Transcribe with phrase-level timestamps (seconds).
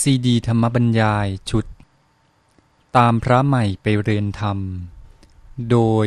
[0.00, 1.66] ซีดีธรรมบรรยายชุด
[2.96, 4.58] ตามพระใหม่ไปเรียนธรรม
[5.70, 6.06] โดย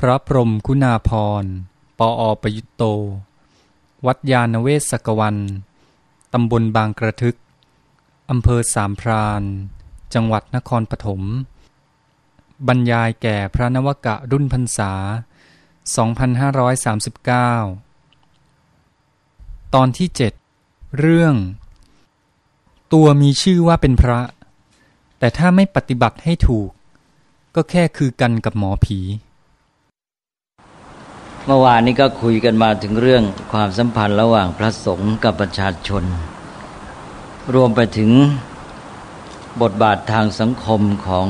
[0.00, 1.10] พระพรมคุณาพ
[1.42, 1.44] ร
[1.98, 2.82] ปออประยุตโต
[4.06, 5.36] วัดยาณเวศกวัน
[6.32, 7.36] ตำบลบางกระทึก
[8.30, 9.42] อำเภอสามพราน
[10.14, 11.22] จังหวัดนครปฐม
[12.68, 14.92] บรรยายแก่พระนวกะรุ่นพรรษา
[17.92, 20.08] 2539 ตอนที่
[20.54, 21.34] 7 เรื่อง
[22.92, 24.20] ตัวมีชื่อว่าเป็นพระ
[25.18, 26.70] แต่ถ้าไม่ปฏิบัติให้ถูก
[27.54, 28.98] ก็แค่คือกันกับหมอผี
[31.46, 36.04] เมื่อวานนี้ก็คุยกันมาถึงเรื่องความสัมพันธ์ระหว่างพระสงฆ์กับประชาชน
[37.54, 38.10] รวมไปถึง
[39.62, 41.26] บทบาททางสังคมของ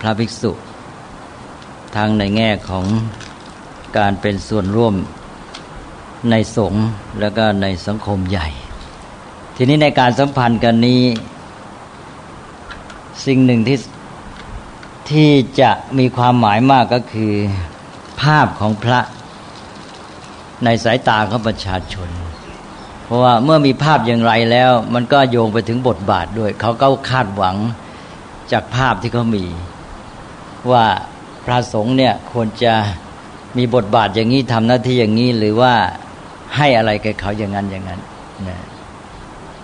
[0.00, 0.52] พระภิกษุ
[1.96, 2.86] ทางในแง่ของ
[3.98, 4.94] การเป็นส่วนร่วม
[6.30, 6.84] ในสงฆ์
[7.20, 8.48] แล้วก็ในสังคมใหญ่
[9.60, 11.02] ทีนี้ในการสัมพันธ์กันนี้
[13.26, 13.78] สิ่งหนึ่งที่
[15.10, 17.32] ที่จะมีความหมายมากก็คือ
[18.22, 19.00] ภาพของพระ
[20.64, 22.08] ในสายตาของประชาชน
[23.04, 27.56] เพราะว่าเมื่อมีภาพอย่างไรแล้ว มันก็โยงไปถึงบทบาทด้วย เขาก็คาดหวัง
[28.52, 29.44] จากภาพที่เขามี
[30.70, 30.84] ว่า
[31.44, 32.74] พระสงฆ์เนี่ยควรจะ
[33.56, 35.74] มีบทบาทอย่างนี้ทำหน้าที่อย่างนี้หรือว่า
[36.56, 38.00] ให้อะไรแกเขาอย่างนั้นอย่างนั้น
[38.48, 38.58] นะ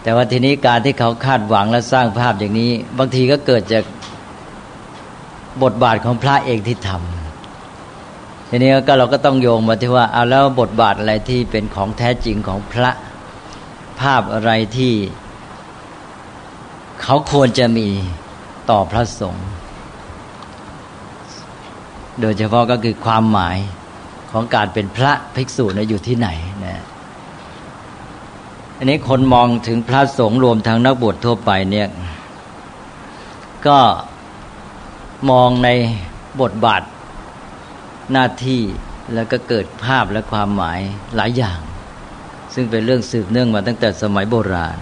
[0.04, 3.84] แต่ว่าทีนี้การที่เขาคาดหวังและสร้างภาพอย่างนี้ บางทีก็เกิดจาก
[5.62, 12.90] บทบาทของพระเองที่ทำทีนี้ก็เราก็ต้องโยงมาที่ว่าเอาแล้วบทบาทอะไรที่เป็นของแท้จริงของพระ
[14.00, 14.92] ภาพอะไรที่
[17.02, 17.88] เขาควรจะมี
[18.70, 19.48] ต่อพระสงฆ์
[22.20, 23.56] โดยเฉพาะก็คือความหมาย
[24.32, 26.28] ของการเป็นพระภิกษุนะอยู่ที่ไหน
[26.64, 26.82] นะ
[28.84, 31.88] อันนี้คนมองถึงพระสงฆ์รวมทั้งนักบวชทั่วไปเนี่ย
[33.66, 33.78] ก็
[35.30, 35.68] มองใน
[36.40, 36.82] บทบาท
[38.12, 38.62] หน้าที่
[39.14, 40.80] แล้วก็เกิดภาพและความหมาย
[41.16, 41.60] หลายอย่าง
[42.54, 44.78] ซึ่งเป็นเรื่องสืบเนื่องมาตั้งแต่สมัยโบราณ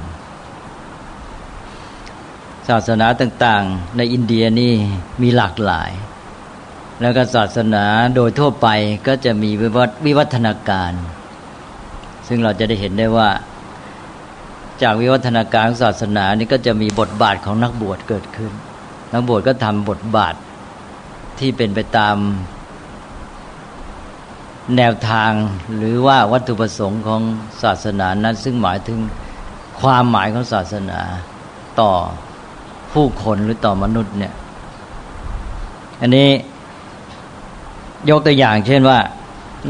[2.68, 4.72] ศาสนาต่างๆ ในอินเดียนี่
[5.22, 5.90] มีหลากหลาย
[7.00, 7.84] แล้วก็ศาสนา
[8.16, 8.68] โดยทั่วไป
[9.06, 9.50] ก็จะมี
[10.04, 10.92] วิวัฒนาการ
[12.28, 13.30] ซึ่งเราจะได้เห็นได้ว่า
[14.82, 18.52] จากวิวัฒนาการศาสนานี่ก็จะมีบทบาทของนักบวชเกิดขึ้น
[19.12, 20.34] นักบวชก็ทำบทบาท
[21.38, 22.16] ที่เป็นไปตาม
[24.76, 25.32] แนวทาง
[25.76, 27.20] หรือว่าวัตถุประสงค์ของ
[27.62, 28.98] ศาสนานั้น ซึ่งหมายถึง
[29.80, 31.00] ความหมายของศาสนา
[31.80, 31.92] ต่อ
[32.92, 34.34] ผู้คนหรือต่อมนุษย์เนี่ย
[36.00, 36.28] อันนี้
[38.10, 38.98] ยกตัวอย่างเช่นว่า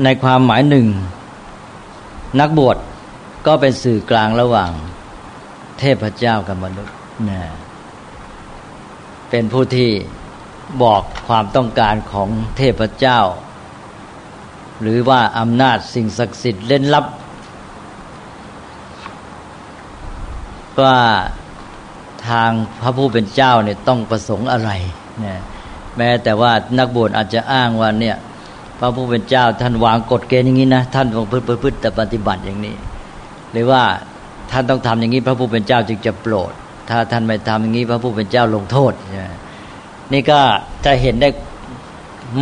[0.05, 0.87] ในความหมายหนึ่ง
[2.41, 2.77] นักบวช
[3.47, 4.71] ก็เป็นสื่อกลางระหว่าง
[5.83, 6.95] เทพเจ้ากับมนุษย์
[7.31, 7.41] นะ
[9.31, 9.91] เป็นผู้ที่
[10.83, 13.21] บอกความต้องการของเทพเจ้า
[14.81, 17.07] หรือว่าอำนาจสิ่งศักดิ์สิทธิ์เล่นลับ
[20.83, 20.99] ว่า
[22.29, 22.51] ทาง
[22.81, 24.71] พระผู้เป็นเจ้าเนี่ยต้องประสงค์อะไร
[25.25, 25.37] นะ
[25.97, 28.17] แม้แต่ว่านักบวชอาจจะอ้างว่าเนี่ย
[28.79, 31.35] พระผู้เป็นเจ้าท่านวางกฎเกณฑ์อย่างนี้นะ ท่านต้องพ
[31.69, 32.75] ฤติปฏิบัติอย่างนี้
[33.53, 33.83] หรือว่า
[34.53, 36.53] ท่านต้องทำอย่างนี้พระผู้เป็นเจ้าจึงจะโปรด
[36.91, 38.93] ถ้าท่านไม่ทำอย่างนี้พระผู้เป็นเจ้าลงโทษ
[40.13, 40.41] นี่ก็
[40.85, 41.29] จะเห็นได้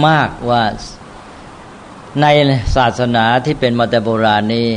[0.06, 0.62] มากว่า
[2.20, 2.26] ใน
[2.76, 4.69] ศาสนาที่เป็นมาแต่โบราณนี้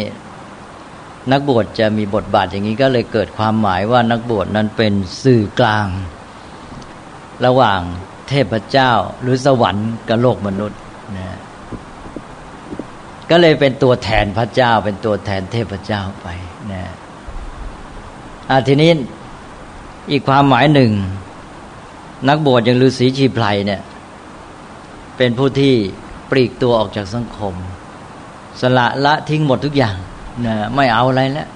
[1.31, 4.93] นักบวชจะมีบทบาทอย่างนี้ก็เลยเกิดความหมายว่านักบวชนั้นเป็น
[5.23, 5.87] สื่อกลาง
[7.45, 7.81] ระหว่าง
[8.29, 8.91] เทพเจ้า
[9.21, 10.79] หรือสวรรค์กับโลกมนุษย์
[11.17, 11.37] นะ
[13.29, 16.27] ก็เลยเป็นตัวแทนพระเจ้า เป็นตัวแทนเทพเจ้าไป
[16.71, 16.83] นะ
[18.49, 18.91] อาทีนี้
[20.11, 20.91] อีกความหมายหนึ่ง
[22.27, 23.81] นักบวชอย่างฤาษีชีไพรเนี่ย
[25.17, 25.73] เป็นผู้ที่
[26.29, 27.53] ปลีกตัวออกจากสังคม
[28.61, 29.95] สละละทิ้งหมดทุกอย่าง
[30.45, 31.47] นะไม่เอาอะไรแล้ว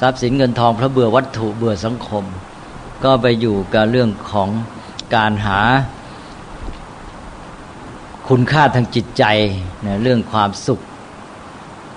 [0.00, 2.24] ทรัพย์สินเงินทองพระเบื่อวัตถุเบื่อสังคม
[3.04, 4.48] ก็ไปอยู่กับเรื่องของ
[5.14, 5.60] การหา
[8.28, 9.24] คุณค่าทางจิตใจ
[9.86, 10.80] นะเรื่องความสุข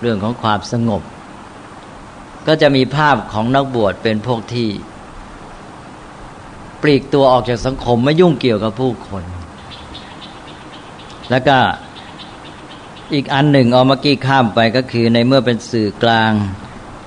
[0.01, 1.01] เรื่องของความสงบ
[2.47, 4.69] ก็จะมีภาพของนักบวชเป็นพวกที่
[6.81, 9.23] ปลีกตัวออกจากสังคมไม่ยุ่งเกี่ยวกับผู้คน
[11.29, 11.57] แล้วก็
[13.13, 16.31] อีกอันหนึ่งเอามากี้ข้ามไปก็คือในเมื่อเป็นสื่อกลาง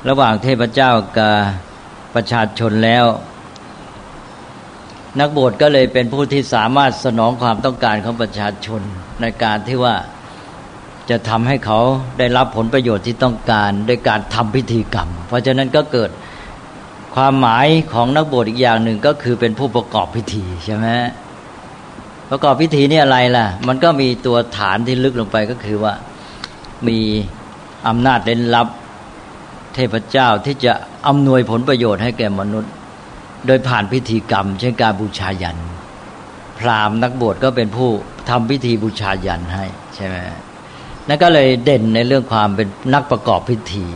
[0.08, 1.34] ระหว่างเทพเจ้ากับ
[2.14, 3.04] ประชาชนแล้ว
[5.20, 8.80] นักบวชก็เลยเป็นผู้ที่สามารถสนองความต้องการของประชาชน
[9.20, 9.94] ในการที่ว่า
[11.10, 11.78] จะทำให้เขา
[12.18, 16.10] ได้รับผลประโยชน์ที่ต้องการโดยการทำพิธีกรรม เพราะฉะนั้นก็เกิด
[17.14, 20.86] ความหมายของนักบวชอีกอย่างหนึ่งก็คือเป็นผู้ประกอบพิธีใช่ไหม
[22.30, 25.94] ประกอบพิธีนี่อะไรล่ะ มันก็มีตัวฐานที่ลึกลงไปก็คือว่า
[26.88, 26.98] มี
[27.88, 28.68] อำนาจเล่นลับ
[29.74, 30.72] เทพเจ้าที่จะ
[31.08, 32.72] อำนวยผลประโยชน์ให้แก่มนุษย์
[33.46, 35.58] โดยผ่านพิธีกรรม เช่นการบูชายัน
[36.58, 37.90] พราหมณ์นักบวชก็เป็นผู้
[38.28, 39.64] ทำพิธีบูชายันให้
[39.94, 40.16] ใช่ไหม
[41.08, 43.86] นั่นก็เลยเด่นในเรื่องความเป็นนักประกอบพิธี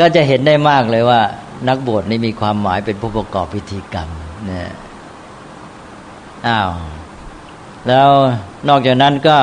[0.00, 1.20] ก็จะเห็นได้มากเลยว่า
[1.68, 4.08] นักบวชนี่มีความหมายเป็นผู้ประกอบพิธีกรรม
[4.46, 4.70] เนี่ย
[6.46, 6.70] อ้าว
[7.88, 8.08] แล้ว
[8.68, 9.38] นอกจากนั้นก็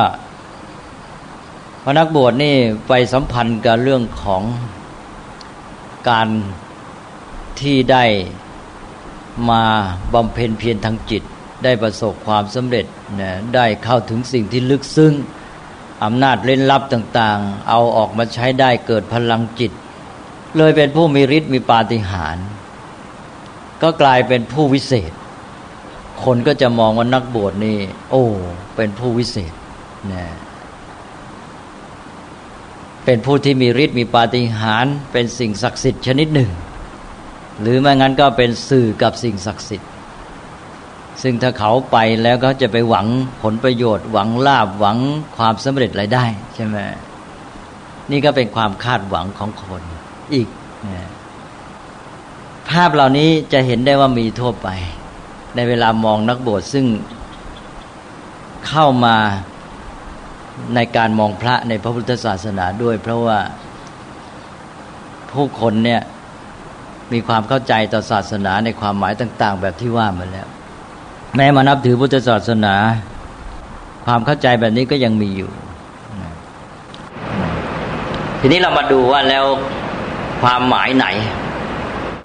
[1.84, 2.56] พระนักบวชนี่
[2.88, 4.44] ไปสัมพันธ์กับเรื่องของ
[6.10, 6.28] การ
[7.60, 8.06] ที่ได้
[9.50, 9.64] มา
[10.14, 11.24] บำเพ็ญเพียรทางจิต
[11.64, 12.86] ได้ประสบความสำเร็จ
[13.22, 15.14] นะได้เข้าถึงสิ่งที่ลึกซึ้ง
[16.04, 19.72] อำนาจเล่นลับต่างๆ เอาออกมาใช้ได้เกิดพลังจิต
[20.58, 22.46] เลยเป็นผู้มีฤทธิ์มีปาฏิหาริย์
[23.82, 25.12] ก็กลายเป็นผู้วิเศษ
[26.24, 27.78] คนก็จะมองว่านักบวชนี่
[28.10, 28.24] โอ้
[28.76, 29.54] เป็นผู้วิเศษ
[30.14, 30.26] นะ
[33.06, 36.52] เป็นผู้ที่มีฤทธิ์มีปาฏิหาริย์เป็นสิ่งศักดิ์สิทธิ์ชนิดหนึ่ง
[37.62, 39.90] หรือไม่งั้นก็เป็นสื่อกับสิ่งศักดิ์สิทธิ์
[41.22, 43.08] ซึ่งถ้าเขาไปแล้วก็จะไปหวัง
[43.42, 44.98] ผลประโยชน์ หวังลาบหวัง
[45.38, 46.26] ความสำเร็จอะไรได้
[46.56, 46.78] ใช่ไหม
[48.12, 49.84] นี่ก็เป็นความคาดหวังของคน
[50.34, 50.48] อีก
[52.70, 54.70] ภาพเหล่านี้จะเห็นได้ว่ามีทั่วไป
[55.56, 56.86] ในเวลามองนักบวชซึ่ง
[58.68, 59.16] เข้ามา
[60.76, 63.40] ในการมองพระในพระพุทธศาสนาด้วย เพราะว่า
[65.32, 66.02] ผู้คนเนี่ย
[67.14, 70.48] มีความเข้าใจต่อศาสนาในความหมายต่าง ๆ แบบที่ว่ามาแล้ว
[71.36, 72.76] แม้มานับถือพุทธศาสนา
[74.06, 75.52] ความเข้าใจแบบนี้ก็ยังมีอยู่
[78.40, 79.46] ทีนี้เรามาดูว่าแล้ว
[80.42, 81.06] ความหมายไหน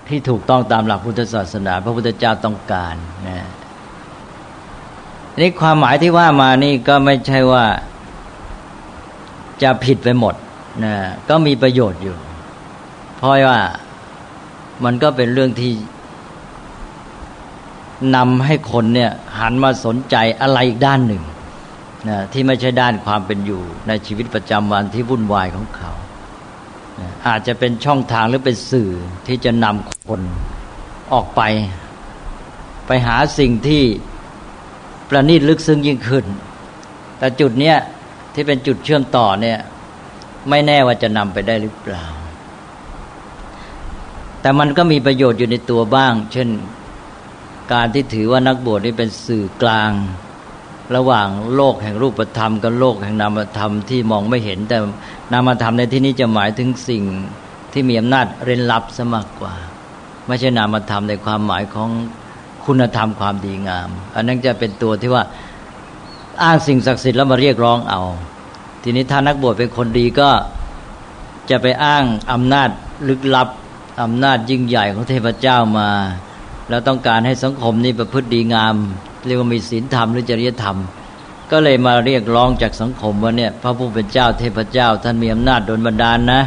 [0.08, 2.94] ที่ถูกต้องตามหลักพุทธศาสนา พระพุทธเจ้าต้องการ
[3.28, 3.46] นะ
[5.40, 7.64] นี่ความหมายที่ว่ามานี่ก็ไม่ใช่ว่า
[9.62, 10.34] จะผิดไปหมด
[10.84, 10.94] นะ
[11.28, 12.16] ก็มีประโยชน์อยู่
[13.16, 13.60] เพราะว่า
[14.84, 15.72] มันก็เป็นเรื่องที่
[18.16, 21.22] นำให้คนเนี่ยหันมาสนใจอะไรอีกด้านหนึ่ง
[22.08, 25.92] นะที่ไม่ใช่ด้านความเป็นอยู่ ในชีวิตประจำวันที่วุ่นวายของเขา
[27.00, 28.90] นะอาจจะเป็นช่องทางหรือเป็นสื่อ
[29.26, 30.20] ที่จะนำคน
[31.12, 31.42] ออกไป
[32.86, 33.82] ไปหาสิ่งที่
[35.08, 36.24] ประณีตลึกซึ้งยิ่งขึ้น
[37.18, 37.76] แต่จุดเนี้ย
[38.34, 39.58] ที่เป็นจุดเชื่อมต่อเนี่ย
[40.50, 42.06] ไม่แน่ว่าจะนำไปได้หรือเปล่า
[44.40, 46.48] แต่มันก็มีประโยชน์อยู่ในตัวบ้าง เช่น
[47.72, 49.92] การที่ถือว่านักบวชนี่เป็นสื่อกลาง
[50.96, 54.76] ระหว่างโลกแห่งรูปธรรมกับโลกแห่งนามธรรมที่มองไม่เห็น แต่
[55.32, 57.02] นามธรรมในที่นี้จะหมายถึงสิ่ง
[57.72, 59.54] ที่มีอำนาจเร้นลับซะมากกว่า
[60.26, 61.90] ไม่ใช่นามธรรมในความหมายของ
[62.66, 65.22] คุณธรรมความดีงาม อันนั้นจะเป็นตัวที่ว่า
[66.42, 68.02] อ้างสิ่งศักดิ์สิทธิ์แล้วมาเรียกร้องเอา
[68.82, 70.30] ทีนี้ถ้านักบวชเป็นคนดีก็
[71.50, 72.68] จะไปอ้างอำนาจ
[73.08, 73.48] ลึกลับ
[74.02, 75.88] อำนาจยิ่งใหญ่ของเทพเจ้ามา
[76.68, 78.74] แล้วต้องการให้สังคมนี้ประพฤติดีงาม
[79.26, 80.76] เรียกว่ามีศีลธรรมหรือจริยธรรม
[81.50, 86.42] ก็เลยมาเรียกร้องจากสังคมว่าเนี่ยพระผู้เป็นเจ้าเทพเจ้า ท่านมีอำนาจโดนบันดาลนะ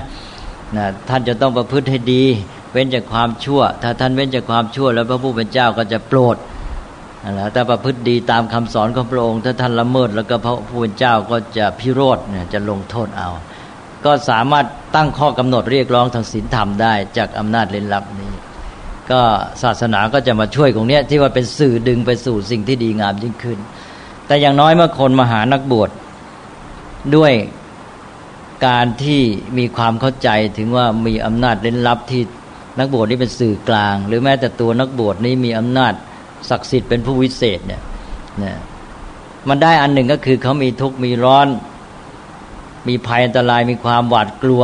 [0.75, 2.24] นะท่านจะต้องประพฤติให้ดี
[2.72, 6.38] เว้นจากความชั่ว ถ้าท่านเว้นจากความชั่ว แล้วพระผู้เป็นเจ้าก็จะโปรด
[7.36, 13.30] แล้วถ้าประพฤติดีตามคำสอนของพระองค์ถ้าท่านละเมิดแล้วก็พระผู้เป็นเจ้าก็จะพิโรธเนี่ยจะลงโทษเอา
[14.06, 18.31] ก็สามารถตั้งข้อกำหนดเรียกร้องทางศีลธรรมได้จากอำนาจเล่นลับนี้
[19.11, 19.21] ก็
[19.64, 23.59] ศาสนาก็จะมาช่วยตรงนี้ที่ว่าเป็นสื่อดึงไปสู่สิ่งที่ดีงามยิ่งขึ้น
[24.28, 25.90] แต่อย่างน้อยเมื่อคนมาหานักบวช
[27.16, 27.33] ด้วย
[28.68, 29.21] การที่
[29.57, 32.21] มีความเข้าใจถึงว่ามีอำนาจเล่นลับที่
[32.80, 35.94] นักบวชนี่เป็นสื่อกลาง หรือแม้แต่ตัวนักบวชนี้มีอำนาจ
[36.49, 37.81] ศักดิ์สิทธิ์เป็นผู้วิเศษเนี่ย
[38.44, 38.54] นะ
[39.49, 41.47] มันได้อันหนึ่งก็คือเขามีทุกข์มีร้อน
[42.87, 44.64] มีภัยอันตรายมีความหวาดกลัว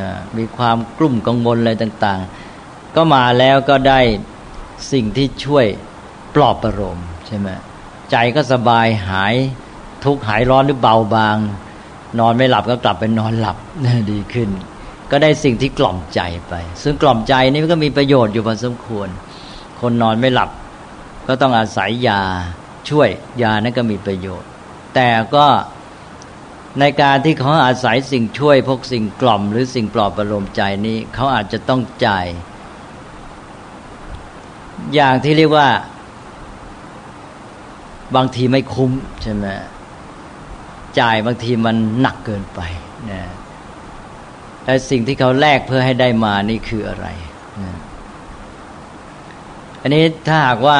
[0.00, 2.45] นะมีความกลุ่มกังวลอะไรต่าง ๆ
[2.96, 4.00] ก็มาแล้วก็ได้
[4.92, 5.66] สิ่งที่ช่วย
[6.34, 7.48] ปลอบประโลมใช่ไหม
[8.10, 9.34] ใจก็สบายหาย
[10.04, 11.36] ทุกข์หายร้อนหรือเบาบาง
[12.20, 13.56] นอนไม่หลับก็กลับไปนอนหลับ
[14.12, 14.50] ดีขึ้น
[15.10, 19.08] ก็ได้สิ่งที่กล่อมใจไป ซึ่งกล่อมใจนี่ก็มีประโยชน์อยู่พอสมควร
[19.80, 20.50] คนนอนไม่หลับ
[21.28, 22.22] ก็ต้องอาศัยยา
[22.90, 23.08] ช่วย
[23.42, 24.48] ยานั้นก็มีประโยชน์
[24.94, 25.46] แต่ก็
[26.80, 32.26] ในการที่เขาอาศัยสิ่งช่วยพวกสิ่งกล่อม หรือสิ่งปลอบประโลมใจนี้เขาอาจจะต้องจ่าย
[34.94, 35.68] อย่างที่เรียกว่า
[38.16, 38.92] บางทีไม่คุ้ม
[39.22, 39.46] ใช่ไหม
[40.98, 42.60] จ่ายบางทีมันหนักเกินไป
[43.10, 43.22] นะ
[44.64, 47.06] แต่สิ่งที่เขาแลกเพื่อให้ได้มานี่คืออะไร
[47.62, 47.76] นะ
[49.80, 50.78] อันนี้ถ้าหากว่า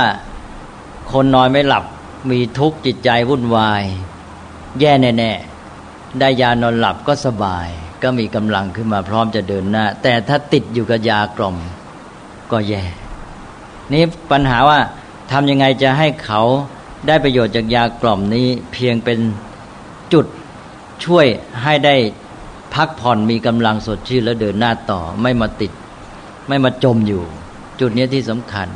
[1.13, 1.85] คนนอนไม่หลับ
[2.31, 3.83] มีทุกข์จิตใจวุ่นวาย
[4.81, 7.69] แย่แน่ๆได้ยานอนหลับก็สบาย
[8.03, 11.57] ก็มีกำลังขึ้นมาพร้อมจะเดินหน้า แต่ถ้าติดอยู่กับยากล่อม
[12.53, 12.83] ก็แย่
[13.93, 14.79] นี้ปัญหาว่า
[15.31, 16.41] ทำยังไงจะให้เขา
[17.07, 19.19] ได้ประโยชน์จากยากล่อมนี้ เพียงเป็น
[20.13, 20.27] จุด
[21.05, 21.27] ช่วย
[21.63, 21.97] ให้ได้
[22.75, 25.73] พักผ่อนมีกำลังสดชื่นแล้วเดินหน้าต่อไม่มาติด
[26.49, 27.23] ไม่มาจมอยู่
[27.81, 28.69] จุดนี้ที่สำคัญ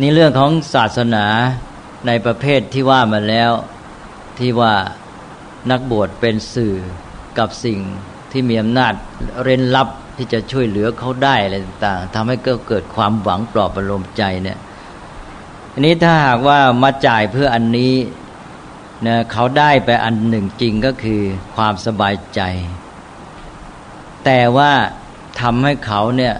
[0.00, 1.26] นี่เรื่องของศาสนา
[2.06, 3.50] ในประเภทที่ว่ามาแล้ว
[4.38, 4.74] ที่ว่า
[5.70, 6.74] นักบวชเป็นสื่อ
[7.38, 7.78] กับสิ่ง
[8.30, 8.94] ที่มีอำนาจ
[9.42, 12.36] เร้นลับ ที่จะช่วยเหลือเขาได้อะไรต่างๆทำให้
[12.68, 14.58] เกิดความหวังปลอบประโลมใจเนี่ย
[15.72, 17.94] อันนี้ถ้าหากว่ามาจ่ายเพื่ออันนี้
[19.06, 21.20] นะเขาได้ไปอันหนึ่งจริงก็คือ
[21.56, 22.40] ความสบายใจ
[24.24, 24.72] แต่ว่า
[25.40, 26.34] ทำให้เขาเนี่ย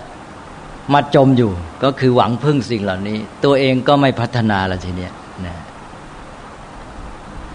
[0.92, 1.52] มาจมอยู่
[1.84, 5.12] ก็คือหวังพึ่งสิ่งเหล่านี้ ตัวเองก็ไม่พัฒนาละทีเนี้ย
[5.46, 5.54] นะ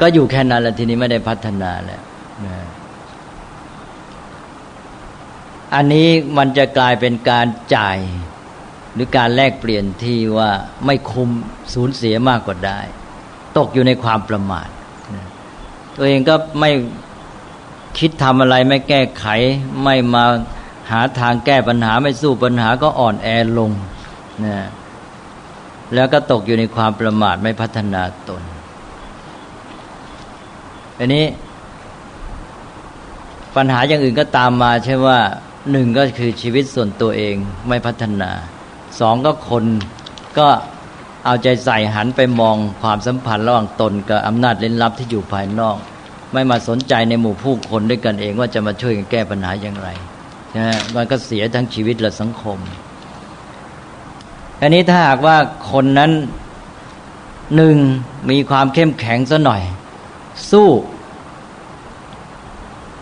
[0.01, 2.01] ก็อยู่แค่นั้นละทีนี้ไม่ได้พัฒนาแล้ว
[2.45, 2.55] นะ
[5.73, 6.07] อันนี้
[6.37, 7.97] มันจะกลายเป็นการจ่าย
[8.93, 10.49] หรือการแลกเปลี่ยนที่ว่า
[10.85, 11.29] ไม่คุ้ม
[11.73, 12.79] สูญเสียมากกว่าได้
[13.57, 14.69] ตกอยู่ในความประมาท
[15.95, 16.71] ตัวเองก็ไม่
[17.97, 19.25] คิดทำอะไรไม่แก้ไข
[19.83, 20.23] ไม่มา
[20.91, 23.71] หาทางแก้ปัญหาไม่สู้ปัญหาก็อ่อนแอลง
[24.45, 24.57] นะ
[25.93, 28.41] แล้วก็ตกอยู่ในความประมาทไม่พัฒนาตน
[30.97, 31.25] อันนี้
[33.55, 35.19] ปัญหาอย่างอื่นก็ตามมาใช่ว่า
[35.71, 37.35] หนึ่งก็คือชีวิตส่วนตัวเอง
[37.67, 38.31] ไม่พัฒนา
[38.99, 39.65] สองก็คน
[40.37, 40.47] ก็
[41.25, 45.77] เอาใจใส่หันไปมองความสัมพันธ์ระหว่างตนกับอำนาจเล่นลับที่อยู่ภายนอก
[46.33, 49.89] ไม่มาสนใจในหมู่ผู้คนด้วยกันเองว่าจะมาช่วยกันแก้ปัญหาอย่างไร
[50.57, 52.57] นะมันก็เสียทั้งชีวิตและสังคม
[54.61, 55.37] อันนี้ถ้าหากว่า
[55.71, 56.11] คนนั้น
[57.55, 57.77] หนึ่ง
[58.29, 59.61] มีความเข้มแข็งซะหน่อย
[60.51, 60.67] สู้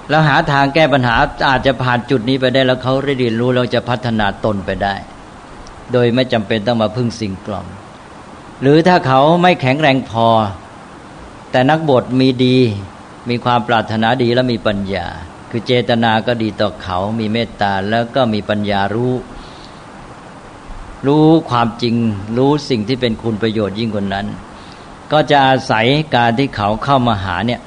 [0.10, 1.16] แล้วหาทางแก้ปัญหา
[1.50, 4.96] อาจจะผ่านจุดนี้ไปได้แล้วเขาได้เรียนรู้เราจะพัฒนาตนไปได้
[5.94, 7.68] โดยไม่จำเป็นต้องมาพึ่งสิ่งกล่อม
[8.62, 10.28] หรือถ้าเขาไม่แข็งแรงพอ
[11.52, 12.58] แต่นักบทมีดี
[13.30, 15.08] มีความปรารถนาดีและมีปัญญา
[15.50, 19.14] คือเจตนาก็ดีต่อเขามีเมตตาแล้วก็มีปัญญารู้
[21.08, 21.96] รู้ความจริง
[22.38, 24.28] รู้สิ่งที่เป็นคุณประโยชน์ยิ่งกว่านั้น
[25.12, 25.86] ก็จะอาศัย
[26.16, 27.62] การที่เขาเข้ามาหาเนี่ย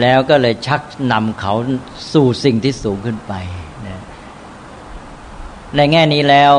[0.00, 1.54] แล้วก็เลยชักนำเขา
[2.12, 3.34] สู่สิ่งที่สูงขึ้นไป
[5.76, 6.54] ในแง่นี้แล้ว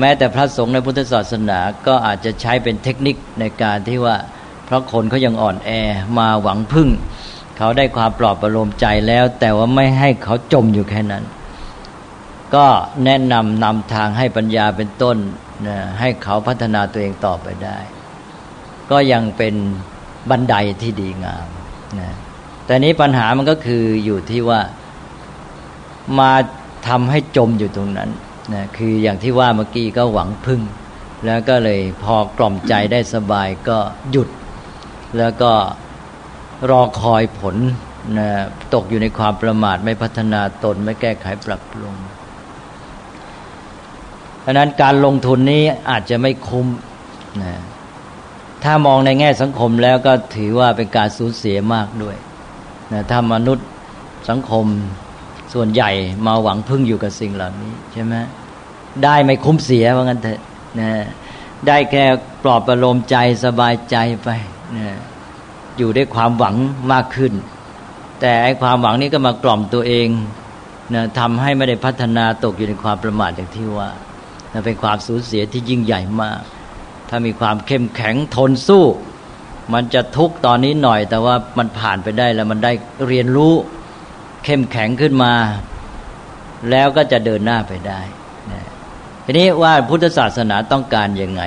[0.00, 4.16] แม้แต่พระสงฆ์ในพุทธศาสนาก็อาจจะใช้เป็นเทคนิคในการที่ว่า
[4.64, 5.70] เพราะคนเขายังอ่อนแอ
[6.18, 6.88] มาหวังพึ่ง
[7.56, 11.24] เขาได้ความปลอบประโลมใจแล้ว แต่ว่าไม่ให้เขาจมอยู่แค่นั้น
[12.54, 12.66] ก็
[13.04, 15.16] แนะนำนำทางให้ปัญญาเป็นต้น
[15.66, 17.78] นะให้เขาพัฒนาตัวเองต่อไปได้
[18.90, 19.54] ก็ยังเป็น
[20.30, 21.48] บันไดที่ดีงาม
[21.98, 22.10] นะ
[22.66, 24.60] แต่นี้ปัญหามันก็คืออยู่ที่ว่า
[26.18, 26.32] มา
[26.88, 28.10] ทำให้จมอยู่ตรงนั้น
[28.54, 30.60] นะคืออย่างที่ว่าเมื่อกี้ก็หวังพึ่ง
[31.26, 33.78] แล้วก็เลยพอกล่อมใจได้สบายก็
[34.10, 34.28] หยุด
[35.18, 35.52] แล้วก็
[36.70, 37.56] รอคอยผล
[38.18, 38.28] นะ
[38.74, 41.94] ตกอยู่ในความประมาทไม่พัฒนาตนไม่แก้ไขปรับปรุง
[44.40, 46.66] เพราะนั้นการลงทุนนี้อาจจะไม่คุ้ม
[47.42, 47.54] นะ
[48.64, 52.16] ถ้ามองในแง่สังคมแล้วก็ถือว่าเป็นการสูญเสียมากด้วย
[52.92, 53.66] นะถ้ามนุษย์
[54.28, 54.66] สังคม
[55.54, 55.90] ส่วนใหญ่
[56.26, 58.14] มาหวังพึ่งอยู่กับสิ่งเหล่านี้ใช่ไหม
[59.04, 60.40] ได้ไม่คุ้มเสียว่างั้นเถอะ
[60.80, 60.90] นะ
[61.66, 62.04] ได้แค่
[62.42, 64.28] ปลอบประโลมใจสบายใจไป
[64.76, 64.88] นะ
[65.78, 66.54] อยู่ด้วยความหวัง
[66.92, 67.32] มากขึ้น
[68.20, 70.08] แต่ไอ้ความหวังนี้ก็มากล่อมตัวเอง
[70.94, 73.90] นะทำให้ไม่ได้พัฒนาตกอยู่ในความประมาทอย่างที่ว่า
[74.52, 76.40] นะเป็นความสูญเสียที่ยิ่งใหญ่มาก
[77.10, 78.84] ถ้ามีความเข้มแข็งทนสู้
[79.72, 82.72] มันจะทุกตอนนี้หน่อย แต่ว่ามันผ่านไปได้แล้วมันได้
[83.08, 83.54] เรียนรู้
[84.44, 85.32] เข้มแข็งขึ้นมา
[86.70, 88.00] แล้วก็จะเดินหน้าไปได้
[89.24, 91.42] ทีนี้ว่าพุทธศาสนาต้องการยังไง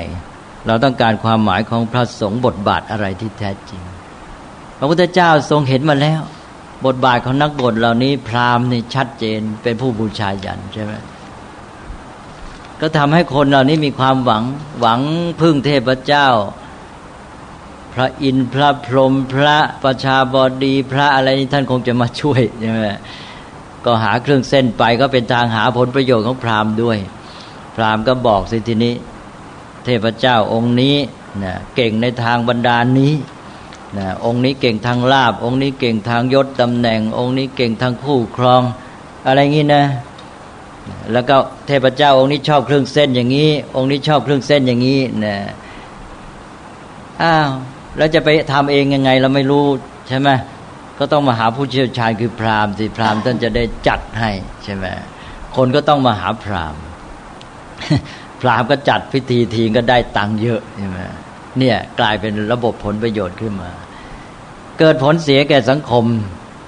[0.68, 3.82] เราต้องการความหมายของพระสงฆ์บทบาทอะไรที่แท้จริง
[4.78, 6.22] พระพุทธเจ้าทรงเห็นมาแล้ว
[6.86, 10.94] บทบาทของนักบทเหล่านี้พราหมณ์นี่ชัดเจนเป็นผู้บูชายันใช่ไหม
[12.86, 14.44] ก็ทำให้คนเหล่านี้มีความหวัง
[14.80, 15.02] หวัง
[15.42, 16.28] พึ่งเทพเจ้า
[17.94, 22.90] พระอินทร์พระพรหมพระประชาบดีพระอะไรนี่ท่านคงจะมาช่วยใช่ไหม
[23.86, 26.98] ก็หาเครื่องเส้นไปก็เป็นทางหาผลประโยชน์ของพราหมณ์ด้วย
[27.76, 28.94] พราหมณ์ก็บอกสิทีนี้
[29.86, 30.96] เทพเจ้าองค์นี้
[31.44, 33.14] นะเก่งในทางบรรดาลนี้
[33.98, 38.62] นะองค์นี้เก่งทางลาบ องค์นี้เก่งทางยศตำแหน่ง องค์นี้เก่งทางคู่ครอง
[39.26, 39.84] อะไรงี้นะ
[41.14, 41.36] แล้วก็
[41.68, 45.38] เทพเจ้าองค์นี้ชอบเครื่องเส้นอย่างนี้ องค์นี้ชอบเครื่องเส้นอย่างนี้นะ
[47.22, 47.50] อ้าว
[47.98, 49.66] แล้วจะไปทำเองยังไง เราไม่รู้
[50.08, 50.30] ใช่ไหม
[51.00, 54.32] ก็ต้องมาหาผู้เชี่ยวชาญคือพราหมณ์สิพราหมณ์ท่านจะได้จัดให้
[54.64, 54.86] ใช่ไหม
[55.56, 56.82] คนก็ต้องมาหาพราหมณ์
[58.42, 60.98] พราหมณ์ก็จัดพิธีทีก็ได้ตังค์เยอะใช่ไหม
[61.60, 63.72] เนี่ยกลายเป็นระบบผลประโยชน์ขึ้นมา
[64.80, 66.06] เกิดผลเสียแก่สังคม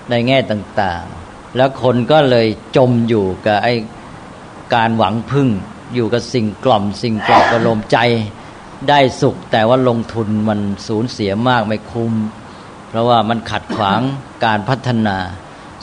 [0.09, 3.73] ในแง่ต่าง ๆ แล้วคนก็เลยจมอยู่กับไอ้
[4.73, 5.49] การหวังพึ่ง
[5.93, 7.97] อยู่กับสิ่งกล่อม สิ่งปลอบประโลมใจ
[8.89, 12.13] ได้สุข แต่ว่าลงทุนมันสูญเสียมากไม่คุ้ม
[12.89, 14.01] เพราะว่ามันขัดขวาง
[14.45, 15.17] การพัฒนา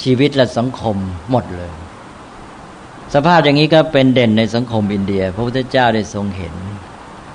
[0.02, 0.96] ชีวิตและสังคม
[1.30, 1.72] หมดเลย
[3.14, 6.54] สภาพอย่างนี้ก็เป็นเด่นในสังคมอินเดีย พระพุทธเจ้าได้ทรงเห็น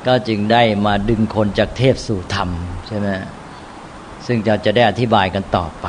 [0.07, 2.49] ก็จึงได้มาดึงคนจากเทพสู่ธรรม
[2.87, 3.07] ใช่ไหม
[4.25, 5.87] ซึ่งจะจะได้อธิบายกันต่อไป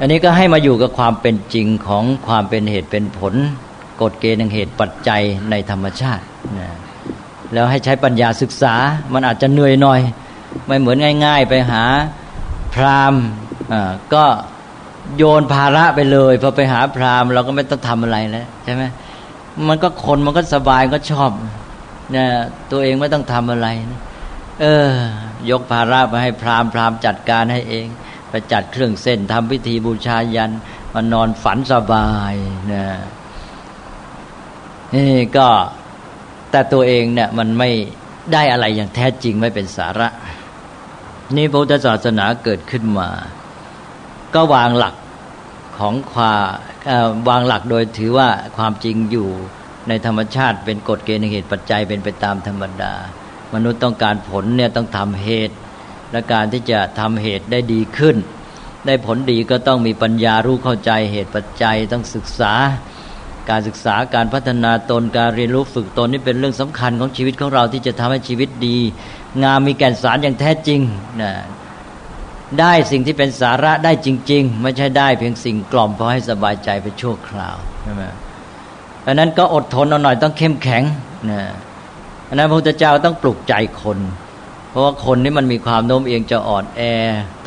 [0.00, 3.34] อันนี้ก็ให้มาอยู่กับความเป็นจริงของความเป็นเหตุเป็นผล
[4.02, 6.24] กฎเกณฑ์แห่งเหตุปัจจัยในธรรมชาติ
[6.60, 6.68] นะ
[7.52, 8.74] แล้วให้ใช้ปัญญาศึกษา
[9.12, 10.00] มันอาจจะเหนื่อยหน่อย
[10.66, 11.84] ไม่เหมือนง่าย ๆ ไปหา
[12.74, 13.22] พราหมณ์
[14.14, 14.24] ก็
[15.16, 18.82] โยนภาระไปเลยพอไปหาพราหมณ์เราก็ไม่ต้องทำอะไรแล้วใช่ไหม
[19.68, 21.30] มันก็คนมันก็สบายก็ชอบ
[22.10, 22.26] เนี่ย
[22.70, 24.00] ตัวเองไม่ต้องทำอะไรนะ
[24.60, 24.88] เออ
[25.50, 27.86] ยกภาระมาให้พราหมณ์พราหมณ์จัดการให้เอง
[28.36, 30.52] ไปจัดเครื่องเส้นทำพิธีบูชายัน
[30.94, 32.34] มานอนฝันสบาย
[32.72, 32.86] นะ
[34.94, 35.48] นี่ก็
[36.50, 37.70] แต่ตัวเองเนี่ยมันไม่
[38.32, 40.08] ได้อะไรอย่างแท้จริงไม่เป็นสาระ
[41.36, 43.08] นี่พระพุทธศาสนาเกิดขึ้นมา
[44.34, 44.94] ก็วางหลัก
[45.78, 46.46] ของความ
[47.28, 49.28] วางหลักโดยถือว่าความจริงอยู่
[49.88, 52.92] ในธรรมชาติเป็นกฎเกณฑ์เหตุปัจจัยเป็นไปตามธรรมดา
[53.54, 55.56] มนุษย์ต้องการผลเนี่ยต้องทำเหตุ
[56.14, 58.16] และการที่จะทำเหตุได้ดีขึ้น
[58.86, 62.54] ได้ผลดีก็ต้องมีปัญญารู้เข้าใจเหตุปัจจัยต้องศึกษา
[63.50, 68.78] การศึกษาการพัฒนาตนการเรียนรู้ฝึกตนนี่เป็นเรื่องสำคัญของชีวิตของเราที่จะทำให้ชีวิตดี
[69.42, 70.80] งามมีแก่นสารอย่างแท้จริง
[71.22, 71.32] นะ
[72.60, 78.02] ได้สิ่งที่เป็นสาระได้จริง ๆ ไม่ใช่ได้เพียงสิ่งกล่อมพอให้สบายใจไปชั่วคราวใช่ไหม
[79.02, 80.82] เพราะนั้นก็อดทนเอาหน่อยต้องเข้มแข็ง
[81.30, 81.42] นะ
[82.28, 83.98] อันนั้นพระพุทธเจ้าต้องปลุกใจคน
[84.74, 86.80] เพราะว่าคนนี่มันมีความโน้มเอียงจะอ่อนแอ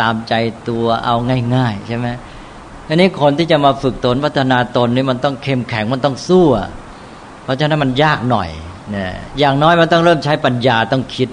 [0.02, 0.34] ตามใจ
[0.70, 1.16] ตัวเอา
[1.56, 2.08] ง่าย ๆ ใช่ไหม
[2.88, 6.46] อันนี้คนที่จะมาฝึกตนพัฒนาตนนี่มันต้องเข้มแข็งมันต้องสู้
[7.44, 8.50] เพราะฉะนั้นมันยากหน่อย
[8.92, 11.30] เนี่ยอย่างน้อยมันต้องเริ่มใช้ปัญญาต้องคิด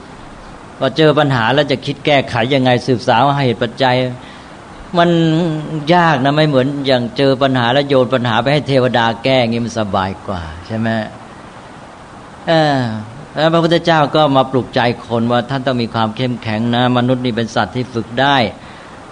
[0.78, 3.96] พอเจอปัญหาแล้วจะคิดแก้ไขยังไงสืบสาวหาเหตุปัจจัย
[4.98, 5.10] มัน
[5.94, 10.88] ยากนะไม่เหมือนอย่างเจอปัญหาแล้วโยนปัญหาไปให้เทวดาแก้งี้มันสบายกว่า ใช่ไหม
[12.48, 12.78] เออ
[13.36, 18.36] แล้วพระพุทธเจ้าก็มาปลุกใจคนว่าท่านต้องมีความเข้มแข็งนะ มนุษย์นี่เป็นสัตว์ที่ฝึกได้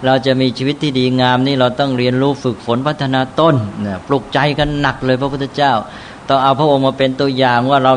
[0.05, 5.73] เราจะมีชีวิตที่ดีงามนี่เราต้องเรียนรู้ฝึกฝนพัฒนาต้นเนี่ยปลุกใจกันหนักเลยพระพุทธเจ้า
[6.29, 7.93] ต้องเอาพระองค์มาเป็นตัวอย่างว่าเรา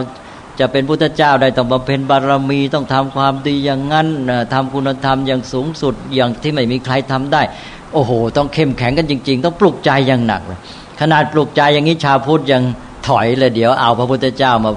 [0.61, 4.07] จะเป็นพุทธเจ้าได้ต้องบำเพ็ญบารมีต้องทำความดีอย่างนั้น
[4.53, 7.43] ทำคุณธรรมอย่างสูงสุดอย่างที่ไม่มีใครทำได้
[7.93, 10.59] โอ้โห ต้องเข้มแข็งกันจริง ๆ ต้องปลุกใจอย่างหนักเลย
[11.01, 12.63] ขนาดปลุกใจอย่างนี้ชาวพุทธยัง
[13.09, 14.73] ถอยเลยเดี๋ยวเอาพระพุทธเจ้ามา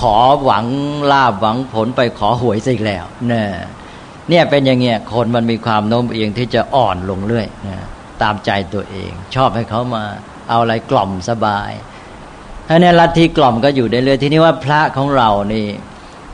[0.00, 0.66] ขอหวัง
[1.12, 3.48] ลาบหวังผลไปขอหวยสิแล้วเนี่ย
[4.28, 7.86] เนี่ยเป็นอย่างเงี้ยคนมันมีความโน้มเอียงที่จะอ่อนลงเรื่อยนะ
[8.22, 10.04] ตามใจตัวเอง ชอบให้เขามา
[10.48, 11.70] เอาอะไรกล่อมสบาย
[12.68, 15.66] ถ้าเนี่ยลัทธิกล่อมก็อยู่ได้เลยทีนี้ว่าพระของเรานี่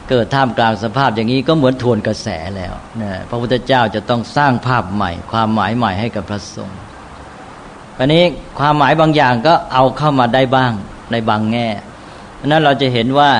[0.09, 6.81] เกิดท่ามกลางสภาพอย่างนี้ก็เหมือนทวนกระแสแล้วนะพระพุทธเจ้าจะต้องสร้างภาพใหม่ ความหมายใหม่ให้กับพระสงฆ์
[7.99, 8.25] วันนี้
[8.59, 10.73] ความหมายบางอย่างก็เอาเข้ามาได้บ้าง
[11.13, 11.69] ในบางแง่
[12.47, 13.31] นั้นเราจะเห็นว่า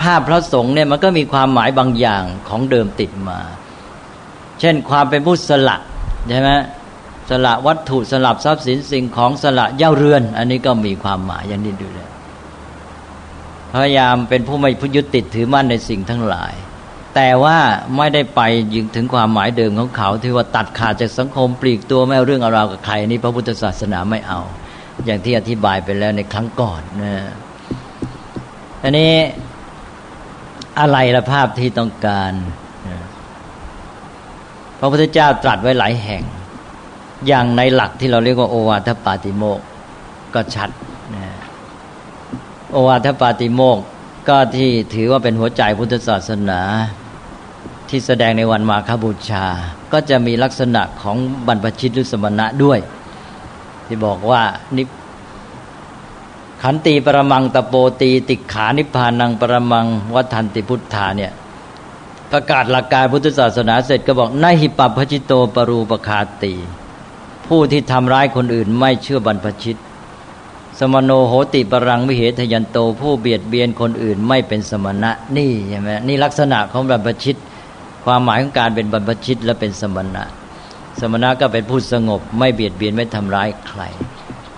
[0.00, 3.38] ภาพพระสงฆ์เนี่ยมันก็มีความหมายบางอย่างของเดิมติดมา
[4.60, 5.76] เช่นความเป็นผู้สละ
[6.28, 6.50] ใช่ไหม
[7.30, 12.08] สละวัตถุสลับทรัพย์สินสิ่งของสละเย่าเรือน อันนี้ก็มีความหมายอย่างนี้ดูเลย
[13.72, 16.54] พยายามเป็นผู้ไม่พุยึดติดถือมั่นในสิ่งทั้งหลาย
[17.14, 17.58] แต่ว่า
[17.96, 18.40] ไม่ได้ไป
[18.74, 24.40] ยิงถึงความหมายเดิมของเขาที่ว่าตัดขาดจากสังคมปลีกตัวไม่เอาเรื่องเอาราวกับใครนี่พระพุทธศาสนาไม่เอา
[25.04, 27.14] อย่างที่อธิบายไปแล้วในครั้งก่อนนะ
[28.82, 29.12] อันนี้
[30.80, 32.32] อะไรละภาพที่ต้องการ
[34.78, 36.22] พระพุทธเจ้าตรัสไว้หลายแห่ง
[37.26, 39.60] อย่างในหลักที่เราเรียกว่าโอวาทปาติโมก
[40.34, 40.70] ก็ชัด
[41.14, 41.26] นะ
[42.72, 43.78] โอวาทปาติโมก
[44.28, 46.60] ก็ที่ถือว่าเป็นหัวใจพุทธศาสนา
[47.88, 49.46] ที่แสดงในวันมาคบูชา
[49.92, 52.78] ก็จะมีลักษณะของบรรพชิตหรือสมณะด้วย
[53.86, 54.42] ที่บอกว่า
[54.76, 54.82] นิ
[56.62, 61.32] ขันตีปรมังตะโปตีติขานิพานังปรมังวัฏันติพุทธาเนี่ย
[62.32, 66.54] ประกาศหลักการพุทธศาสนาเสร็จก็บอกนาหิปัพชิโตปรูปคาตี
[67.46, 69.76] ผู้ที่ทำร้ายคนอื่นไม่เชื่อบรรพชิต
[70.78, 77.36] สมโนโหติปรังวิเหทยันโตผู้เบียดเบียนคนอื่นไม่เป็นสมณะนี่ใช่ไหมนี่ลักษณะของบรรพชิต
[78.04, 80.24] ความหมายของการเป็นบรรพชิตและเป็นสมณะ
[81.00, 83.82] สมณะก็เป็นผู้สงบ ไม่เบียดเบียนไม่ทำร้ายใคร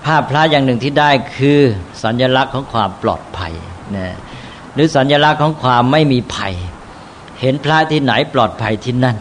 [0.04, 1.60] ภาพพระอย่างหนึ่งที่ได้คือ
[2.04, 3.52] สัญลักษณ์ของความปลอดภัย
[3.96, 4.08] นะ
[4.74, 6.54] หรือสัญลักษณ์ของความไม่มีภัย
[7.40, 9.16] เห็นพระที่ไหนปลอดภัยที่นั่น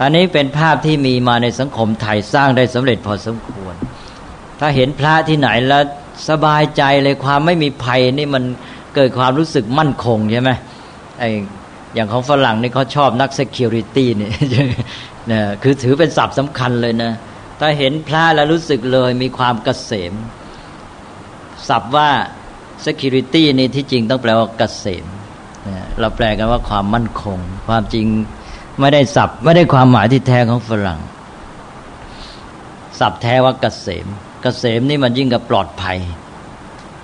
[0.00, 3.74] อันนี้เป็นภาพที่มีมาในสังคมไทยสร้างได้สำเร็จพอสมควร
[4.60, 5.82] ถ้าเห็นพระที่ไหนแล้ว
[6.28, 8.44] สบายใจเลยความไม่มีภัยนี่มัน
[8.94, 10.50] เกิดความรู้สึกมั่นคงใช่ไหม
[11.18, 11.24] ไอ
[11.94, 14.30] อย่างของฝรั่งนี่เขาชอบนัก security นี่
[15.32, 17.12] นะคือถือเป็นศัพท์สำคัญเลยนะ
[17.60, 20.14] ถ้าเห็นพระแล้วรู้สึกเลยมีความเกษม
[21.68, 22.10] ศัพท์ว่า
[22.86, 25.06] security นี่ที่จริงต้องแปลว่าเกษม
[26.00, 28.06] เราแปลกันว่าความมั่นคง ความจริง
[28.80, 31.00] ไม่ได้สับไม่ได้ความหมายที่แท้ของฝรั่ง
[32.98, 34.06] สับแท้ว่าเกษม
[34.42, 35.98] เกษมนี่มันยิ่งกับปลอดภัย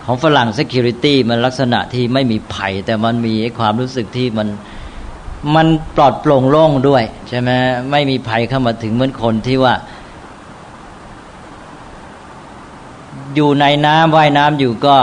[0.05, 4.49] ของฝรั่ง security มันลักษณะที่ไม่มีภัย แต่มันมีความรู้สึกที่มัน
[5.55, 7.51] มันปลอดโปร่งโล่งด้วยใช่ไหม
[7.91, 9.75] ไม่มีภัยเข้ามาถึงเหมือนคนที่ว่า
[13.35, 14.97] อยู่ในน้ำว่ายน้ำอยู่ก็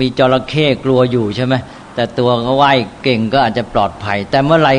[0.00, 1.54] มีจระเข้กลัวอยู่ใช่ไหม
[1.94, 4.70] แต่ตัวเขาว่ายเก่งก็อาจจะปลอดภัย แต่เมื่อไร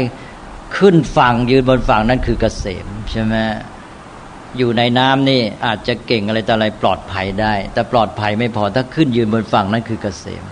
[0.77, 3.35] ขึ้นฝั่งยืนบนฝั่งนั้นคือเกษมใช่ไหม
[4.57, 10.43] อยู่ในน้ำนี่อาจจะเก่งอะไรแต่อะไรปลอดภัยได้ แต่ปลอดภัยไม่พอถ้าขึ้นยืนบนฝั่งนั้นคือเกษม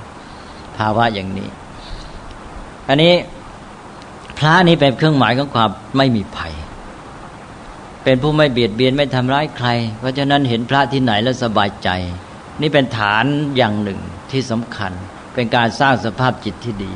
[0.77, 1.49] ภาวะอย่างนี้
[2.89, 3.13] อันนี้
[4.37, 6.53] พระนี้เป็นเครื่องหมายของความไม่มีภัย
[8.03, 9.67] เป็นผู้ไม่เบียดเบียนไม่ทำร้ายใคร
[9.99, 11.89] เพราะฉะนั้นเห็นพระที่ไหนแล้วสบายใจ
[12.61, 13.25] นี่เป็นฐาน
[13.57, 13.99] อย่างหนึ่ง
[14.31, 14.91] ที่สำคัญ
[15.33, 16.93] เป็นการสร้างสภาพจิตที่ดี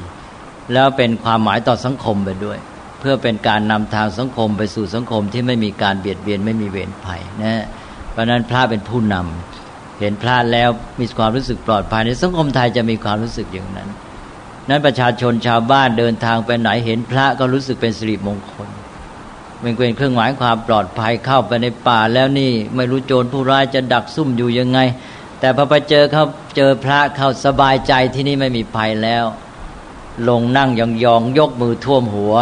[0.74, 2.60] แล้วเป็นความหมายต่อสังคมไปด้วย
[3.00, 7.64] เพื่อเป็นการนำทางสังคมไปสู่สังคมที่ไม่มีการเบียดเบียนไม่มีเวรภัยนะ
[8.12, 13.90] เพราะนั้นพระเป็นผู้นำเห็นพระแล้วมีความรู้สึกปลอดภัยในสังคมไทยจะมีความรู้สึกอย่างนั้น
[14.70, 18.70] นั้นประชาชนชาวบ้านเดินทางไปไหนเห็นพระก็รู้สึกเป็นสิริมงคล
[19.62, 24.80] เป็นเป็นเครื่องหมายความปลอดภัยเข้าไปในป่าแล้วนี่ไม่รู้โจรผู้ร้ายจะดักซุ่มอยู่ยังไง
[25.40, 29.26] แต่พอไปเจอเขาเจอพระเขาสบายใจที่นี่ไม่มีภัยแล้ว
[30.30, 30.82] ลงนั่งย
[31.14, 32.36] องๆยกมือท่วมหัว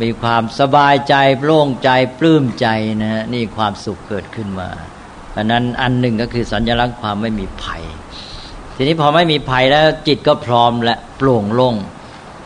[0.00, 2.66] มีความสบายใจโล่งใจปลื้มใจ
[3.02, 4.68] นะฮะนี่ความสุขเกิดขึ้นมา
[5.36, 7.82] อันนั้นอันหนึ่งก็คือสัญลักษณ์ความไม่มีภัย
[8.76, 11.76] ทีนี้พอไม่มีภัยแล้วจิตก็พร้อมและโปร่งโล่ง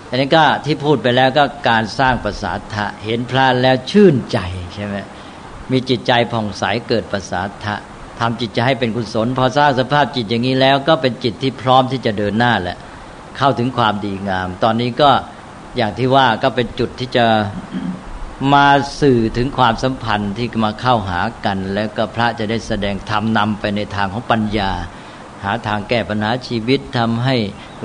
[0.09, 4.39] อันนี้ก็ที่พูดไปแล้วก็การสร้างประสาทะเห็นพระแล้วชื่นใจ
[4.75, 4.97] ใช่ไหม
[5.71, 7.75] มีจิตใจผ่องใสเกิดประสาทะ
[8.21, 12.77] ทำจิตใจให้เป็นกุศล พอสร้างสภาพจิตอย่างนี้แล้ว ก็เป็นจิตที่พร้อมที่จะเดินหน้าแหละ
[13.37, 15.11] เข้าถึงความดีงาม ตอนนี้ก็
[15.77, 17.27] อย่างที่ว่าก็เป็นจุดที่จะ
[18.55, 18.67] มา
[19.01, 24.71] สื่อถึงความสัมพันธ์ที่มาเข้าหากัน แล้วก็พระจะได้แสดงธรรมนำไปในทางของปัญญา
[25.45, 27.37] หาทางแก้ปัญหาชีวิตทำให้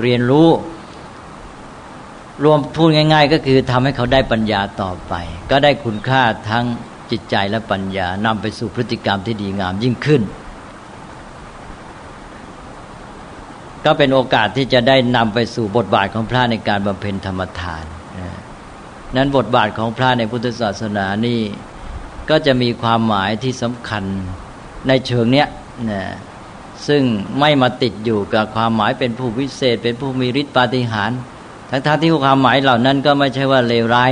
[0.02, 0.50] เรียนรู้
[2.44, 5.13] รวมพูดง่าย ๆ ก็คือทำให้เขาได้ปัญญาต่อไป
[5.52, 6.65] ก็ได้คุณค่าทั้ง
[7.12, 10.22] จิตใจและปัญญานำไปสู่พฤติกรรมที่ดีงามยิ่งขึ้น
[13.86, 17.86] ก็เป็นโอกาสที่จะได้นำไปสู่บทบาทของพระในการบำเพ็ญธรรมทาน
[19.15, 21.39] นั้นบทบาทของพระในพุทธศาสนานี่
[22.30, 24.04] ก็จะมีความหมายที่สำคัญ
[24.88, 25.48] ในเชิงเนี้ย
[25.91, 26.02] นะ
[26.88, 27.04] ซึ่ง
[27.39, 31.19] ไม่มาติดอยู่กับความหมายเป็นผู้วิเศษ เป็นผู้มีฤทธิปาฏิหาริย์
[31.69, 34.12] ทั้งๆที่ความหมายเหล่านั้นก็ไม่ใช่ว่าเลวร้าย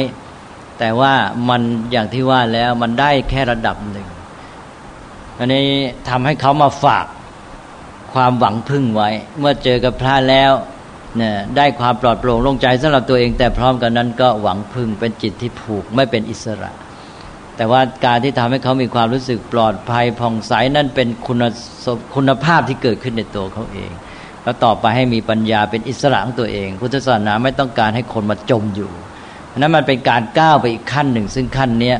[0.79, 1.13] แต่ว่า
[1.49, 4.07] มันอย่างที่ว่าแล้วมันได้แค่ระดับหนึ่ง
[5.37, 5.67] อันนี้
[6.09, 7.05] ทำให้เขามาฝาก
[8.13, 9.09] ความหวังพึ่งไว้
[9.39, 10.51] เมื่อเจอกับพระแล้ว
[11.17, 16.71] เนี่ยได้ความปลอดโปร่งโล่งใจสำหรับตัวเอง แต่พร้อมกันนั้นก็หวังพึ่งเป็นจิตที่ผูกไม่เป็นอิสระ
[17.57, 21.43] แต่ว่าการที่ทำให้เขามีความรู้สึกปลอดภัยผ่องใสนั่นเป็นคุณ
[22.15, 23.91] คุณภาพที่เกิดขึ้นในตัวเขาเอง
[24.43, 28.91] แล้วต่อไปให้มีปัญญาเป็นอิสระของตัวเองพุทธศาสนาไม่ต้องการให้คนมาจมอยู่
[29.57, 31.97] นั้นมันเป็นการก้าวไปอีกขั้นหนึ่ง ซึ่งขั้นเนี้ย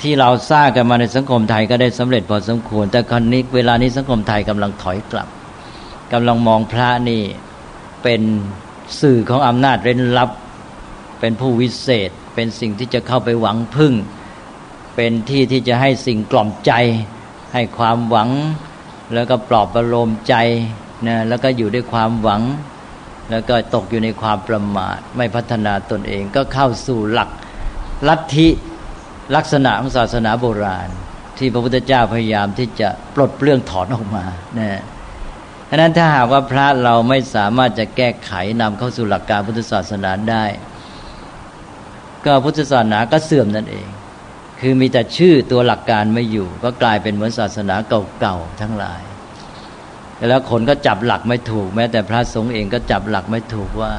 [0.00, 5.28] ที่เราสร้างกันมาในสังคมไทยก็ได้สำเร็จพอสมควร แต่ครั้นี้เวลานี้สังคมไทยกำลังถอยกลับ
[6.12, 7.22] กำลังมองพระนี่
[8.02, 8.22] เป็น
[9.00, 10.30] สื่อของอำนาจเร้นลับ
[11.20, 13.92] เป็นผู้วิเศษ เป็นสิ่งที่จะเข้าไปหวังพึ่ง
[14.94, 16.72] เป็นที่ที่จะให้สิ่งกล่อมใจ
[17.52, 18.30] ให้ความหวัง
[19.14, 20.34] แล้วก็ปลอบประโลมใจ
[21.06, 22.42] นะแล้วก็อยู่ด้วยความหวัง
[23.30, 27.30] แล้วก็ตกอยู่ในความประมาท ไม่พัฒนาตนเองก็เข้าสู่หลัก
[28.08, 28.48] ลัทธิ
[29.36, 30.88] ลักษณะของศาสนาโบราณ
[31.38, 34.24] ที่พระพุทธเจ้าพยายามที่จะปลดเปลื้องถอนออกมา
[34.58, 34.80] นะ
[35.68, 40.44] ฉะนั้นถ้าหากว่าพระเราไม่สามารถจะแก้ไขนำเข้าสู่หลักการพุทธศาสนาได้
[42.24, 43.86] ก็พุทธศาสนาก็เสื่อมนั่นเอง
[44.62, 47.76] คือมีแต่ชื่อตัวหลักการไม่อยู่ ก็กลายเป็นเหมือนศาสนา
[48.20, 49.02] เก่าๆทั้งหลาย
[50.28, 53.92] แล้วคนก็จับหลักไม่ถูก แม้แต่พระสงฆ์เองก็จับหลักไม่ถูกว่า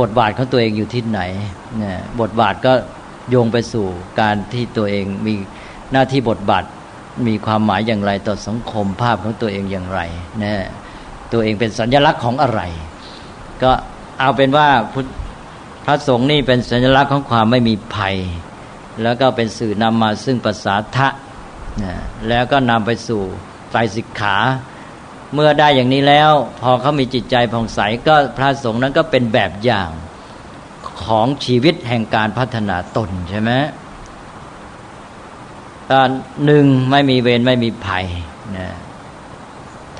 [0.00, 1.20] บทบาทของตัวเองอยู่ที่ไหน
[1.78, 2.72] เนี่ยบทบาทก็
[3.30, 3.86] โยงไปสู่
[4.20, 5.34] การที่ตัวเองมี
[5.92, 6.64] หน้าที่บทบาท
[7.26, 10.00] มีความหมายอย่างไรต่อสังคมภาพของตัวเองอย่างไร
[10.42, 10.54] นะ
[11.32, 12.60] ตัวเองเป็นสัญลักษณ์ของอะไร
[13.62, 13.70] ก็
[14.20, 14.68] เอาเป็นว่า
[15.84, 18.16] พระสงฆ์นี่เป็นสัญลักษณ์ของความไม่มีภัย
[19.02, 21.08] แล้วก็เป็นสื่อนำมาซึ่งภาษาทะ
[21.82, 21.94] นะ
[22.28, 23.22] แล้วก็นำไปสู่
[23.70, 24.36] ไตรสิกขา
[25.34, 29.90] เมื่อได้อย่างนี้แล้ว พอเขามีจิตใจผ่องใสก็พระสงฆ์นั้นก็เป็นแบบอย่าง
[31.04, 33.50] ของชีวิตแห่งการพัฒนาตนใช่ไหม
[35.90, 36.08] ตอน
[36.44, 38.06] หนึ่งไม่มีเวรไม่มีภัย
[38.56, 38.68] นะ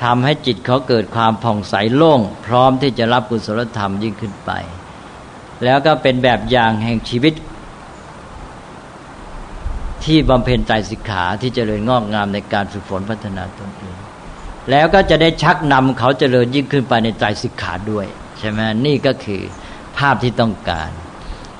[0.03, 4.51] ทำให้จิตเขาเกิดความผ่องใสโล่ง พร้อมที่จะรับกุศลธรรมยิ่งขึ้นไป
[5.63, 7.33] แล้วก็เป็นแบบอย่างแห่งชีวิต
[10.05, 13.95] ที่บำเพ็ญใจสิกขาที่จเจริญงอกงามในการฝึกฝนพัฒนาตนเอง
[14.71, 18.05] แล้วก็จะได้ชักนำเขาเจริญยิ่งขึ้นไปในใจสิกขาด้วย
[18.39, 19.41] ใช่ไหมนี่ก็คือ
[19.97, 20.89] ภาพที่ต้องการ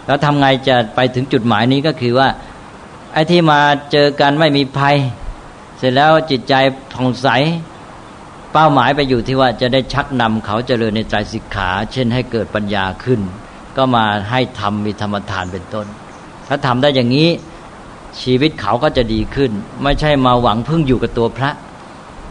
[0.05, 2.27] แล้วทำไงจะไปถึงจุดหมายนี้ก็คือว่า
[3.13, 3.60] ไอ้ที่มา
[3.91, 4.95] เจอกันไม่มีภัย
[5.77, 6.53] เสร็จแล้วจิตใจ
[6.93, 7.27] ผ่องใส
[8.53, 13.21] เป้าหมายไปอยู่ที่ว่าจะได้ชักนำเขาเจริญในใจสิกขา เช่นให้เกิดปัญญาขึ้น
[13.77, 15.86] ก็มาให้ทำมีธรรมทานเป็นต้น
[16.47, 17.29] ถ้าทำได้อย่างนี้
[18.21, 19.51] ชีวิตเขาก็จะดีขึ้น
[19.84, 21.51] ไม่ใช่มาหวังพึ่งอยู่กับตัวพระ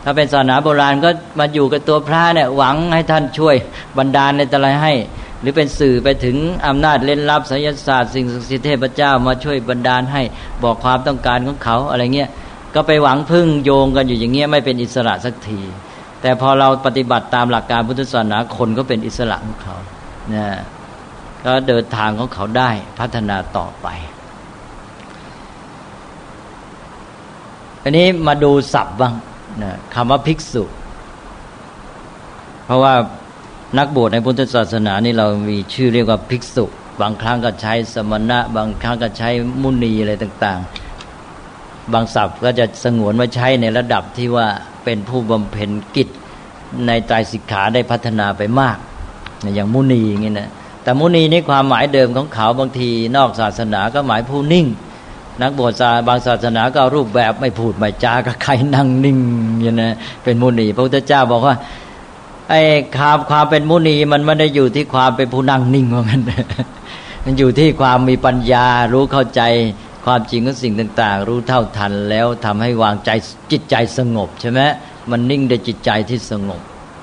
[0.04, 3.54] ถ้าเป็นศาสนาโบราณก็มาอยู่กับตัวพระเนี่ยหวังให้ท่านช่วย
[3.98, 4.92] บรรดาลในตะไรให้
[5.40, 10.22] หรือเป็นสื่อไปถึงอำนาจเล่นลับศิลศาสตร์สิ่งศักดิ์สิทธิ์เทพเจ้ามาช่วยบรรดาลให้
[10.62, 12.30] บอกความต้องการของเขาอะไรเงี้ย
[12.74, 15.60] ก็ไปหวังพึ่งโยงกันอยู่อย่างเงี้ยไม่เป็นอิสระสักที
[16.22, 19.76] แต่พอเราปฏิบัติตามหลักการพุทธศาสนาคนก็เป็นอิสระของเขา
[20.34, 20.46] นะ
[21.44, 23.88] ก็เดินทางของเขาได้พัฒนาต่อไป
[27.84, 29.14] อันนี้มาดูศัพท์บ้าง
[29.62, 30.64] นะคำว่าภิกษุ
[32.64, 32.94] เพราะว่า
[33.78, 36.64] นักบวชในพุทธศาสนานี่เรามีชื่อเรียกว่าภิกษุ
[37.00, 39.28] บางครั้งก็ใช้สมณะ บางครั้งก็ใช้
[39.62, 40.60] มุนีอะไรต่าง
[41.26, 44.46] ๆ บางศัพท์ก็จะสงวนมาใช้ในระดับที่ว่า
[44.84, 46.08] เป็นผู้บำเพ็ญกิจ
[46.86, 48.76] ในใจสิกขาได้พัฒนาไปมาก
[49.54, 50.50] อย่างมุนีอย่างนี้นะ
[50.82, 54.66] แต่มุนีนี่ความหมายเดิมของเขาบางทีนอกศาสนาก็หมายผู้นิ่ง
[55.42, 59.18] นักบวชาบางศาสนาก็รูปแบบไม่พูดไม่จากับใครนั่งนิ่ง
[59.62, 59.94] อย่างนะ
[60.24, 61.54] เป็นมุนีพระพุทธเจ้าบอกว่า
[62.50, 62.62] ไอ้
[62.96, 66.22] ความความเป็นมุนีมันไม่ได้อยู่ที่ความเป็นผู้นั่งนิ่งว่างั้น
[67.24, 69.42] มันอยู่ที่ความมีปัญญารู้เข้าใจ
[70.06, 73.10] ความจริงของสิ่งต่าง ๆ รู้เท่าทันแล้วทำให้วางใจ
[73.52, 74.60] จิตใจสงบใช่ไหม
[75.10, 76.60] มันนิ่งด้วยจิตใจที่สงบ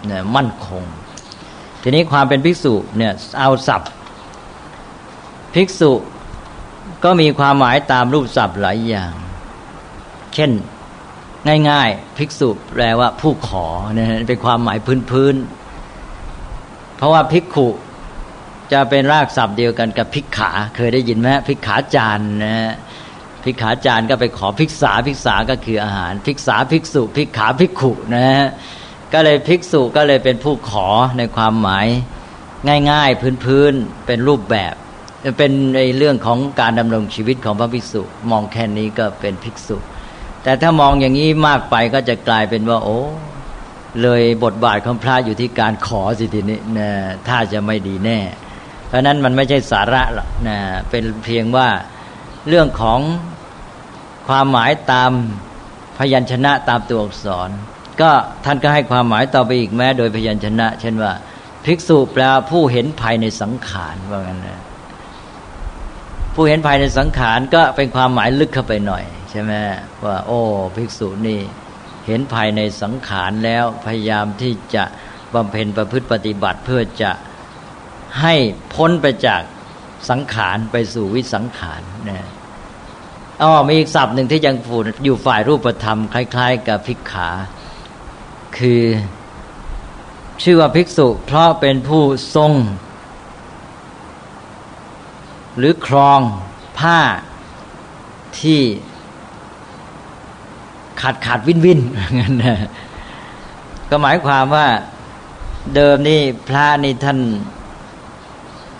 [0.07, 0.83] เนี่ยมั่นคง
[1.81, 3.91] ทีนี้ความเป็นภิกษุเนี่ยเอาศัพท์
[5.53, 5.91] ภิกษุ
[7.03, 9.13] ก็มีความหมายตามรูปศัพท์หลายอย่าง
[10.33, 10.51] เช่น
[11.69, 14.77] ง่ายๆ ภิกษุแปลว่าผู้ขอเนี่ยเป็นความหมาย
[15.11, 17.69] พื้นๆ เพราะว่าภิกขุ
[18.71, 22.73] จะเป็นรากศัพท์เดียวกันกับภิกขา เคยได้ยินไหมภิกขาจารย์นะ
[23.43, 28.47] ภิกขาจารย์ก็ไปขอภิกษาภิกษาก็คืออาหาร ภิกษาภิกษุภิกขาภิกขุนะ
[29.13, 31.87] ก็เลยภิกษุก็เลยเป็นผู้ขอในความหมาย
[32.91, 34.73] ง่าย ๆ พื้นๆเป็นรูปแบบ
[35.37, 39.77] เป็นในเรื่องของการดำรงชีวิตของพระภิกษุ มองแค่นี้ก็เป็นภิกษุ
[40.43, 42.99] แต่ถ้ามองอย่างนี้มากไปก็จะกลายเป็นว่า โอ้
[44.01, 46.89] เลยบทบาทของพระอยู่ที่การขอสิทีนี้นะ
[47.27, 48.19] ถ้าจะไม่ดีแน่
[48.87, 50.57] เพราะนั้นมันไม่ใช่สาระหรอกนะ
[50.89, 51.69] เป็นเพียงว่า
[52.47, 52.99] เรื่องของ
[54.27, 55.11] ความหมายตาม
[55.97, 57.49] พยัญชนะตามตัวอักษร
[58.01, 58.11] ก็
[58.45, 61.11] ท่านก็ให้ความหมายต่อไปอีกแม้ โดยพยัญชนะ เช่นว่า
[61.65, 64.59] ภิกษุแปลผู้เห็นภายในสังขารว่างั้นนะ
[66.33, 69.51] ผู้เห็นภายในสังขารก็เป็นความหมายลึกเข้าไปหน่อย ใช่ไหม
[70.05, 70.41] ว่า โอ้
[70.75, 71.39] ภิกษุนี่
[72.07, 74.83] เห็นภายในสังขารแล้วพยายามที่จะ
[75.33, 77.11] บำเพ็ญประพฤติปฏิบัติเพื่อจะ
[78.21, 78.35] ให้
[78.73, 79.41] พ้นไปจาก
[80.09, 82.27] สังขารไปสู่วิสังขารนะ
[83.41, 87.29] อ๋อมีอีกศัพท์หนึ่งที่ยังฝูอยู่ฝ่ายรูปธรรม คล้าย ๆ กับภิกขา
[88.57, 88.83] คือ
[90.43, 92.03] ชื่อว่าภิกษุ เพราะเป็นผู้
[92.35, 92.51] ทรง
[95.57, 96.19] หรือครอง
[96.79, 96.99] ผ้า
[98.39, 98.61] ที่
[101.01, 101.79] ขาดขาดวินวิน
[102.19, 102.57] งั้นนะ
[103.89, 104.67] ก็หมายความว่า
[105.75, 107.19] เดิมนี่พระนี่ท่าน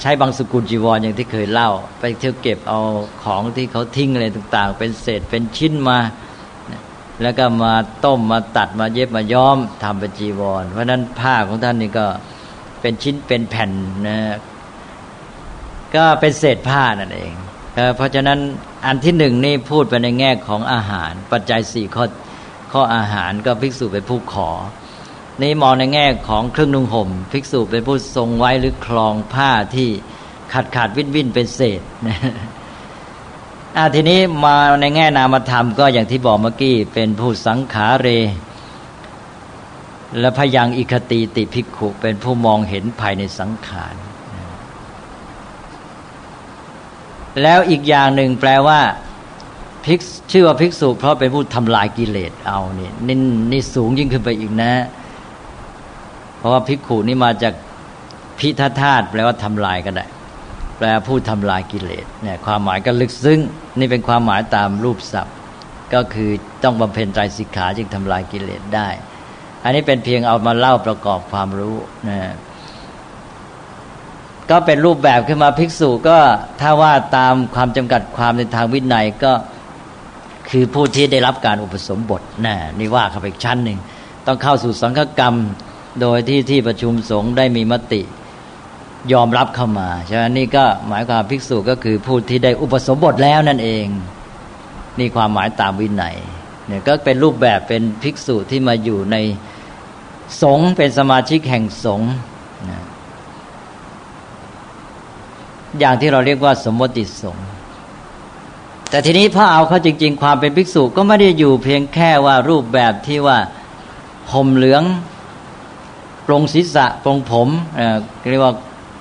[0.02, 2.82] ใช้บางสกุลจีวรอย่างที่เคยเล่า ไปเที่ยวเก็บเอา
[3.24, 6.00] ของที่เขาทิ้งอะไรต่าง ๆ เป็นเศษเป็นชิ้นมา
[7.22, 7.74] แล้วก็มา
[8.06, 12.06] ต้มมาตัดมาเย็บมาย้อมทำเป็นจีวร เพราะนั้นผ้าของท่านนี่ก็
[12.82, 13.72] เป็นชิ้นเป็นแผ่น
[14.08, 14.18] นะ
[15.96, 17.34] ก็เป็นเศษผ้านั่นเอง
[17.96, 18.40] เพราะฉะนั้น
[18.86, 22.06] อันที่หนึ่งนี่พูดไปในแง่ของอาหาร ปัจจัยสี่ข้อ
[22.72, 24.50] ข้ออาหารก็ภิกษุเป็นผู้ขอ
[25.42, 29.90] นี่มองในแง่ของเครื่องนุ่งห่มภิกษุเป็นผู้ทรงไว้หรือคลองผ้าที่
[30.54, 31.82] ขาดขาดวิ่นวิ่นเป็นเศษ
[33.78, 38.08] อาทีนี้มาในแง่นามธรรมก็อย่างที่บอกเมื่อกี้เป็นผู้สังขาเร
[40.20, 43.96] และพยังอิคติติภิกขุเป็นผู้มองเห็นภายในสังขาร
[47.44, 48.80] แล้วอีกอย่างหนึ่งแปลว่า
[49.86, 50.00] ภิก
[50.32, 53.18] ชื่อว่าภิกษุ เพราะเป็นผู้ทำลายกิเลสเอาเนี่นี่
[53.52, 54.74] นี่สูงยิ่งขึ้นไปอีกนะ
[56.38, 57.54] เพราะว่าภิกขุนี่มาจาก
[58.40, 60.06] พิทธาตแปลว่าทำลายก็ได้
[60.78, 63.40] แปลผู้ทำลายกิเลสเนี่ยความหมายก็ลึกซึ้ง
[63.80, 65.36] นี่เป็นความหมายตามรูปศัพท์
[65.94, 66.30] ก็คือ
[66.64, 68.88] ต้องบำเพ็ญใจสิกขาจึงทำลายกิเลสได้
[69.64, 71.76] อันนี้เป็นเพียงเอามาเล่าประกอบความรู้
[72.10, 72.20] นะ
[74.52, 76.18] ก็เป็นรูปแบบขึ้นมาภิกษุก็
[76.62, 79.32] ถ้าว่าตามความจำกัดความในทางวินัยก็
[80.50, 83.80] คือผู้ที่ได้รับการอุปสมบทนะนี่ว่าเข้าไปชั้นหนึ่ง
[84.26, 85.36] ต้องเข้าสู่สังฆกรรม
[86.02, 88.02] โดยที่ที่ประชุมสงฆ์ได้มีมติ
[89.14, 93.86] ยอมรับเข้ามาฉะนั้นนี่ก็หมายความภิกษุก็คือผู้ที่ได้อุปสมบทแล้วนั่นเอง
[95.00, 96.16] นี่ความหมายตามวินัย
[96.68, 99.18] เนี่ยก็เป็นรูปแบบเป็นภิกษุที่มาอยู่ใน
[100.42, 102.14] สงฆ์เป็นสมาชิกแห่งสงฆ์
[102.70, 102.82] นะ
[105.80, 107.48] อย่างที่เราเรียกว่าสมมติสงฆ์
[108.90, 113.38] แต่ทีนี้พอเอาเขาจริง ๆ ความเป็นภิกษุก็ไม่ได้อยู่เพียงแค่ว่ารูปแบบที่ว่า
[114.32, 114.84] ห่มเหลือง
[116.26, 117.50] ปรงศีรษะปรงผม
[118.30, 118.54] เรียกว่า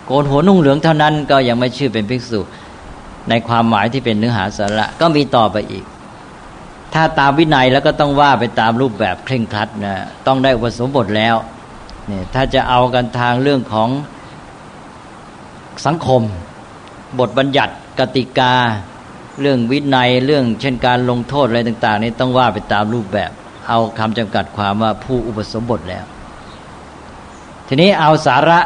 [0.07, 2.41] โกนหัวนุ่งเหลืองเท่านั้นก็ยังไม่ชื่อเป็นภิกษุ
[3.29, 5.85] ในความหมายที่เป็นเนื้อหาสาระก็มีต่อไปอีก
[6.95, 9.95] ถ้าตามวินัยแล้วก็ต้องว่าไปตามรูปแบบเคร่งครัดนะ
[10.27, 11.37] ต้องได้อุปสมบทแล้ว
[12.07, 13.89] เนี่ยถ้าจะเอากันทางเรื่องของ
[15.87, 16.23] สังคม
[17.19, 18.55] บทบัญญัติกติกา
[19.41, 23.31] เรื่องวินัยเรื่องเช่นการลงโทษอะไรต่าง ๆ นี้ต้องว่าไปตามรูปแบบ
[23.69, 26.05] เอาคำจำกัดความว่าผู้อุปสมบทแล้ว
[27.69, 28.61] ทีนี้เอาสาระ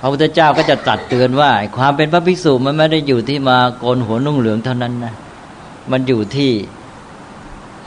[0.00, 5.14] พระพุทธเจ้าก็จะตัดเตือนว่า ความเป็นพระภิกษุมันไม่ได้อยู่ที่มาโกนหัวนุ่งเหลืองเท่านั้นนะ
[5.90, 6.50] มันอยู่ที่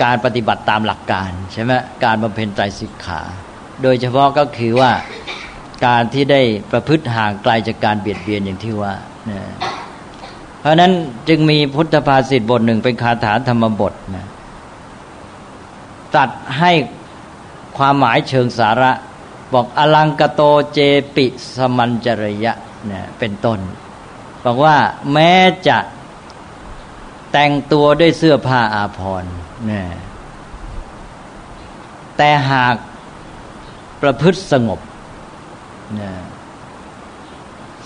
[0.04, 1.72] การปฏิบัติตามหลักการใช่ไหม
[2.04, 3.22] การบำเพ็ญใจสิกขา
[3.84, 4.92] โดยเฉพาะก็คือว่า
[5.86, 8.94] การที่ได้ประพฤติห่างไกลจากการเบียดเบียนอย่างที่ว่า
[9.30, 9.40] นะ
[10.64, 10.94] เพราะนั้น
[11.30, 14.26] จึงมีพุทธภาษิตบทหนึ่งเป็นคาถาธรรมบทนะ
[16.16, 16.72] ตัดให้
[17.78, 18.92] ความหมายเชิงสาระ
[19.54, 20.42] บอกอลังกโต
[20.74, 20.80] เจ
[21.16, 22.54] ปิสมัญจริยะ
[22.92, 23.60] นะเป็นต้น
[24.46, 24.78] บอกว่า
[25.14, 25.32] แม้
[25.68, 25.78] จะ
[27.32, 29.34] แต่งตัวด้วยเสื้อผ้าอาภรณ์
[29.72, 29.84] นะ
[32.18, 32.76] แต่หาก
[34.02, 34.80] ประพฤติสงบ
[36.00, 36.12] นะ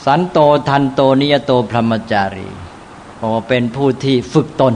[0.05, 2.49] สันโตทันโตนิยโตพรหมจารี
[3.19, 4.75] บอกว่าเป็นผู้ที่ฝึกตน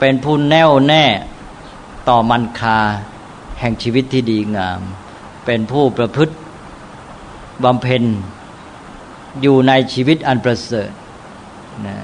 [0.00, 1.04] เป็นผู้แน่วแน่
[2.08, 2.78] ต่อมันคา
[3.60, 4.80] แห่งชีวิตที่ดีงาม
[5.46, 6.34] เป็นผู้ประพฤติ
[7.64, 8.02] บำเพ็ญ
[9.42, 10.90] อยู่ในชีวิตอันประเสริฐ
[11.86, 11.96] นะ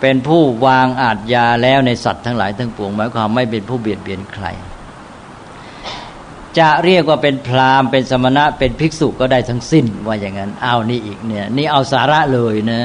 [0.00, 4.46] เป็นผู้วางอาจยาแล้วในสัตว์ทั้งหลายทั้งปวงหมายความไม่เป็นผู้เบียดเบียนใคร
[6.58, 12.80] จะเรียกว่าเป็นพราหมณ์เป็นสมณะเป็นภิกษุก็ได้ทั้งสิ้นว่าอย่างนั้นเอานี่อีกเนี่ย นี่เอาสาระเลยนะ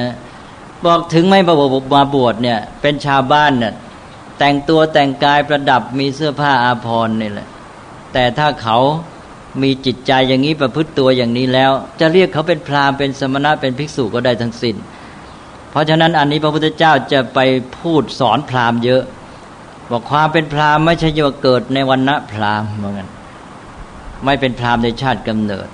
[0.85, 3.73] บอกถึงไม่มาบวชมาบวชเนี่ย เป็นชาวบ้านเนี่ย
[4.39, 7.47] แต่งตัวแต่งกายประดับมีเสื้อผ้าอาภรณ์นี่แหละ
[8.13, 8.77] แต่ถ้าเขา
[9.61, 14.75] มีจิตใจอย่างนี้ประพฤติตัวอย่างนี้แล้ว จะเรียกเขาเป็นพราหมณ์เป็นสมณะเป็นภิกษุก็ได้ทั้งสิน้น
[15.71, 17.39] เพราะฉะนั้นอันนี้พระพุทธเจ้าจะไป
[17.79, 19.03] พูดสอนพราหมณ์เยอะ
[19.91, 23.09] บอกความเป็นพราหมณ์ไม่ใช่ว่าเกิดในวันณะพราหมณ์เหมือนกัน
[24.25, 25.67] ไม่เป็นพราหมณ์ในชาติกำเนิด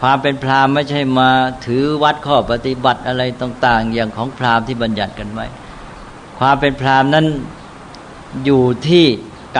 [0.00, 1.30] ความเป็นพราหมณ์ไม่ใช่มา
[1.66, 5.46] ถือวัดข้อปฏิบัติอะไรต่าง ๆ อย่างของพราหมณ์ที่บัญญัติกันไว้
[6.38, 7.26] ความเป็นพราหมณ์นั้น
[8.44, 9.04] อยู่ที่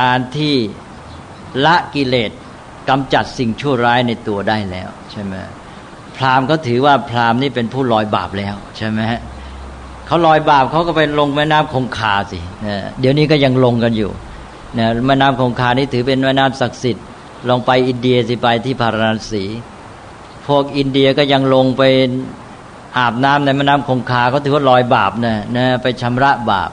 [0.01, 0.55] การที่
[1.65, 2.31] ละกิเลส
[2.89, 5.35] กำจัดสิ่งชั่วร้ายในตัวได้แล้ว ใช่ไหม
[6.17, 9.21] พราหมณ์ก็ถือว่าพราหมณ์นี่เป็นผู้ลอยบาปแล้ว ใช่ไหมฮะ
[10.07, 12.39] เขาลอยบาปเขาก็ไปลงแม่น้ำคงคาสิ
[13.01, 14.11] เดี๋ยวนี้ก็ยังลงกันอยู่
[14.75, 17.05] เนี่ยแม่น้ำคงคานี่ถือเป็นแม่น้ำศักดิ์สิทธิ์
[17.51, 19.45] ลงไปอินเดียสิไปที่พาราณสี
[20.47, 21.83] พวกอินเดียก็ยังลงไป
[22.99, 26.71] อาบน้ำในแม่น้ำคงคาเขาถือว่าลอยบาปนะนะไปชำระบาป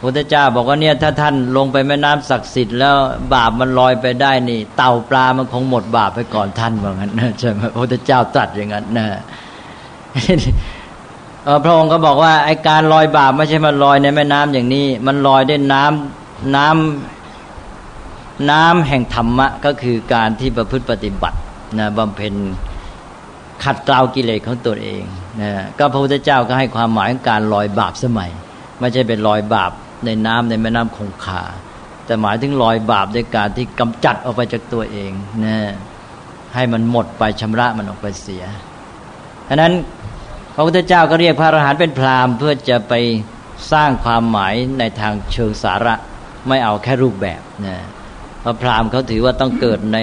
[0.00, 2.94] พระเจ้าบอกว่าเนี่ยถ้าท่านลงไปแม่น้ำศักดิ์สิทธิ์แล้ว
[3.34, 9.06] บาปมันลอยไปได้นี่ เต่าปลามันคงหมดบาปไปก่อนท่านว่างั้นนะใช่ไหมพระเจ้าตรัสอย่างนั้นนะ
[11.64, 21.38] พระองค์ก็บอกว่าไอการลอยบาปไม่ใช่มันลอยในแม่น้ำอย่างนี้ มันลอยด้วยน้ำน้ำน้ำแห่งธรรมะก็คือการที่ประพฤติปฏิบัติ
[21.78, 22.34] นะบำเพ็ญ
[23.64, 25.02] ขัดเกลากิเลสของตัวเอง
[25.40, 28.30] นะก็พระพุทธเจ้าก็ให้ความหมายของการลอยบาปสมัย
[28.80, 29.72] ไม่ใช่เป็นลอยบาป
[30.04, 31.42] ในน้ำในแม่น้ำคงคา
[32.06, 35.12] แต่หมายถึงลอยบาปด้วยการที่กำจัดออกไปจากตัวเอง
[35.44, 35.56] นะ
[36.54, 38.44] ให้มันหมดไปชำระมันออกไปเสีย
[39.48, 39.72] ฉะนั้น
[40.54, 42.94] พระพุทธเจ้าก็เรียกพระอรหันต์เป็นพราหมณ์เพื่อจะไป
[43.72, 45.94] สร้างความหมายในทางเชิงสาระ
[46.48, 47.76] ไม่เอาแค่รูปแบบนะ
[48.44, 49.98] พระพราหมณ์เขาถือว่าต้องเกิดใน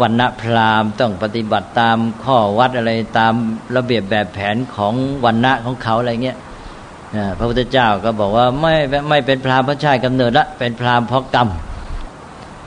[0.00, 3.34] วันณะพราหมณ์ต้องปฏิบัติตามข้อวัดอะไรตาม
[3.76, 6.38] ระเบียบแบบแผนของวันณะของเขาอะไรเงี้ย
[7.38, 8.74] พระพุทธเจ้าก็บอกว่าไม่
[9.08, 11.48] ไม่เป็นพราหมณ์พระชาติกำเนิดละเป็นพราหมณ์เพราะกรรม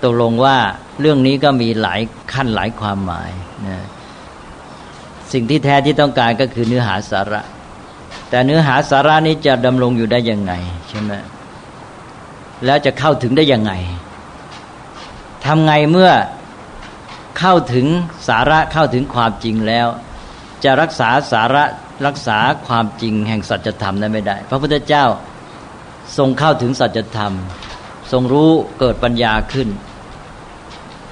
[0.04, 0.58] ตกลงว่า
[1.02, 2.02] เรื่องนี้ก็มีหลาย
[2.34, 3.32] ขั้นหลายความหมาย
[3.68, 3.78] นะ
[5.34, 7.42] สิ่งที่แท้ที่ต้องการก็คือเนื้อหาสาระ
[8.30, 10.54] แต่เนื้อหาสาระนี้จะดำรงอยู่ได้ยังไง
[10.90, 11.12] ใช่ไหม
[12.66, 13.74] แล้วจะเข้าถึงได้ยังไง
[15.46, 16.12] ทำไงเมื่อ
[17.40, 17.88] เข้าถึง
[18.28, 19.88] สาระเข้าถึงความจริงแล้ว
[20.64, 21.64] จะรักษาสาระ
[22.06, 25.06] รักษาความจริงแห่งสัจธรรมนั้นไม่ได้ พระพุทธเจ้า
[26.18, 27.34] ทรงเข้าถึงสัจธรรม
[28.12, 29.70] ทรงรู้เกิดปัญญาขึ้น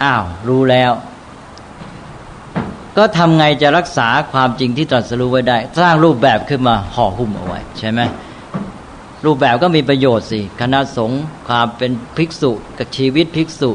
[0.03, 0.91] อ้าว รู้แล้ว
[2.97, 8.01] ก็ทำไงจะรักษาความจริงที่ตรัสรู้ไว้ได้ สร้างรูปแบบขึ้นมาห่อหุ้มเอาไว้ ใช่ไหม
[9.25, 13.71] รูปแบบก็มีประโยชน์สิคณะสงฆ์ความเป็นภิกษุ กับชีวิตภิกษุ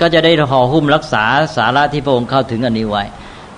[0.00, 1.24] ก็จะได้ห่อหุ้มรักษา
[1.56, 3.04] สาระที่พระองค์เข้าถึงอันนี้ไว้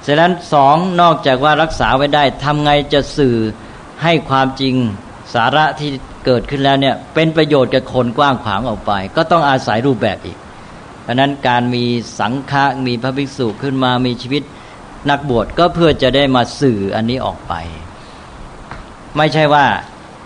[0.07, 3.37] ฉะนั้นสองนอกจากว่ารักษาไว้ได้ทำไงจะสื่อ
[4.03, 4.75] ให้ความจริง
[5.35, 5.91] สาระที่
[6.27, 10.39] เกิดขึ้นแล้วเนี่ยเป็นประโยชน์กับคนกว้างขวางออกไป ก็ต้องอาศัยรูปแบบอีก
[11.03, 11.85] เพราะนั้นการมี
[12.19, 14.43] สังฆะมีพระภิกษุขึ้นมามีชีวิต
[15.11, 17.55] นักบวชก็เพื่อจะได้มาสื่ออันนี้ออกไป
[19.17, 19.65] ไม่ใช่ว่า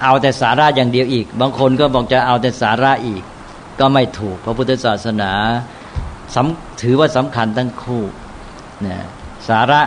[0.02, 3.22] เอาแต่สาระอย่างเดียวอีก บางคนก็บอกจะเอาแต่สาระอีก
[3.80, 5.32] ก็ไม่ถูกพระพุทธศาสนา
[6.80, 8.04] ถือว่าสำคัญทั้งคู่
[8.86, 8.96] นะ
[9.48, 9.82] สาระ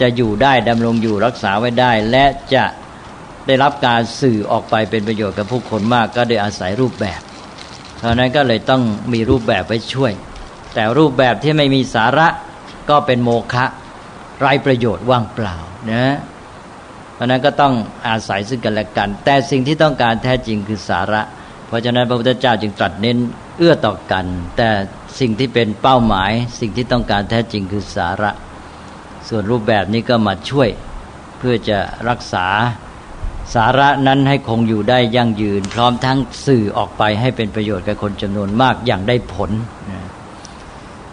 [0.00, 2.24] จะอยู่ได้ดำรงอยู่รักษาไว้ได้ และ
[2.54, 2.64] จะ
[3.46, 7.20] ได้รับการสื่อออกไปเป็นประโยชน์กับผู้คนมาก ก็โดยอาศัยรูปแบบ
[7.98, 8.82] เพราะนั้นก็เลยต้อง
[9.12, 10.12] มีรูปแบบไว้ช่วย
[10.74, 12.28] แต่รูปแบบที่ไม่มีสาระ
[12.90, 13.64] ก็เป็นโมฆะ
[14.40, 15.56] ไรประโยชน์ว่างเปล่า
[15.90, 16.16] นะ
[17.14, 17.74] เพราะนั้นก็ต้อง
[18.08, 21.22] อาศัยซึ่งกันและกัน แต่สิ่งที่ต้องการแท้จริงคือสาระ
[21.66, 23.18] เพราะฉะนั้นพระพุทธเจ้าจึงตรัสเน้น
[23.58, 24.26] เอื้อต่อกัน
[24.56, 24.68] แต่
[25.20, 28.30] สิ่งที่เป็นเป้าหมาย สิ่งที่ต้องการแท้จริงคือสาระ
[29.28, 30.68] ส่วนรูปแบบนี้ก็มาช่วย
[31.38, 32.46] เพื่อจะรักษา
[33.54, 39.50] สาระนั้นให้คงอยู่ได้ยั่งยืน พร้อมทั้งสื่อออกไปให้เป็นประโยชน์กับคนจำนวนมากอย่างได้ผล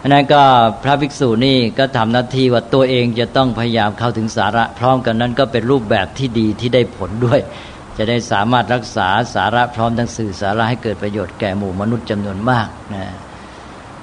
[0.02, 0.42] อันนั้นก็
[0.82, 7.40] พระภิกษุนี่ก็ทำหน้าที่ว่าตัวเองจะต้องพยายามเข้าถึงสาระ พร้อมกันนั้นก็เป็นรูปแบบที่ดีที่ได้ผลด้วย
[7.98, 13.04] จะได้สามารถรักษาสาระพร้อมทั้งสื่อสาระให้เกิดประโยชน์แก่หมู่มนุษย์จำนวนมากนะ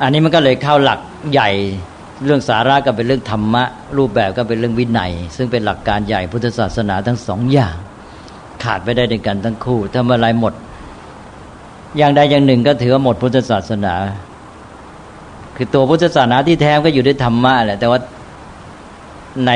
[0.01, 0.99] อันนี้มันก็เลยเข้าหลัก
[1.31, 1.49] ใหญ่
[2.25, 3.63] เรื่องสาระก็เป็นเรื่องธรรมะ
[3.97, 7.75] รูปแบบก็เป็นเรื่องวินัย ซึ่งเป็นหลักการใหญ่พุทธศาสนาทั้งสองอย่าง
[8.63, 10.53] ขาดไปได้ในกันทั้งคู่ถ้าเมื่อไรหมด
[11.97, 13.93] อย่างใดอย่างหนึ่งก็ถือว่าหมดพุทธศาสนา
[15.55, 17.99] คือตัวพุทธศาสนาที่แท้ก็อยู่ด้วยธรรมะแหละแต่ว่า
[19.45, 19.51] ใน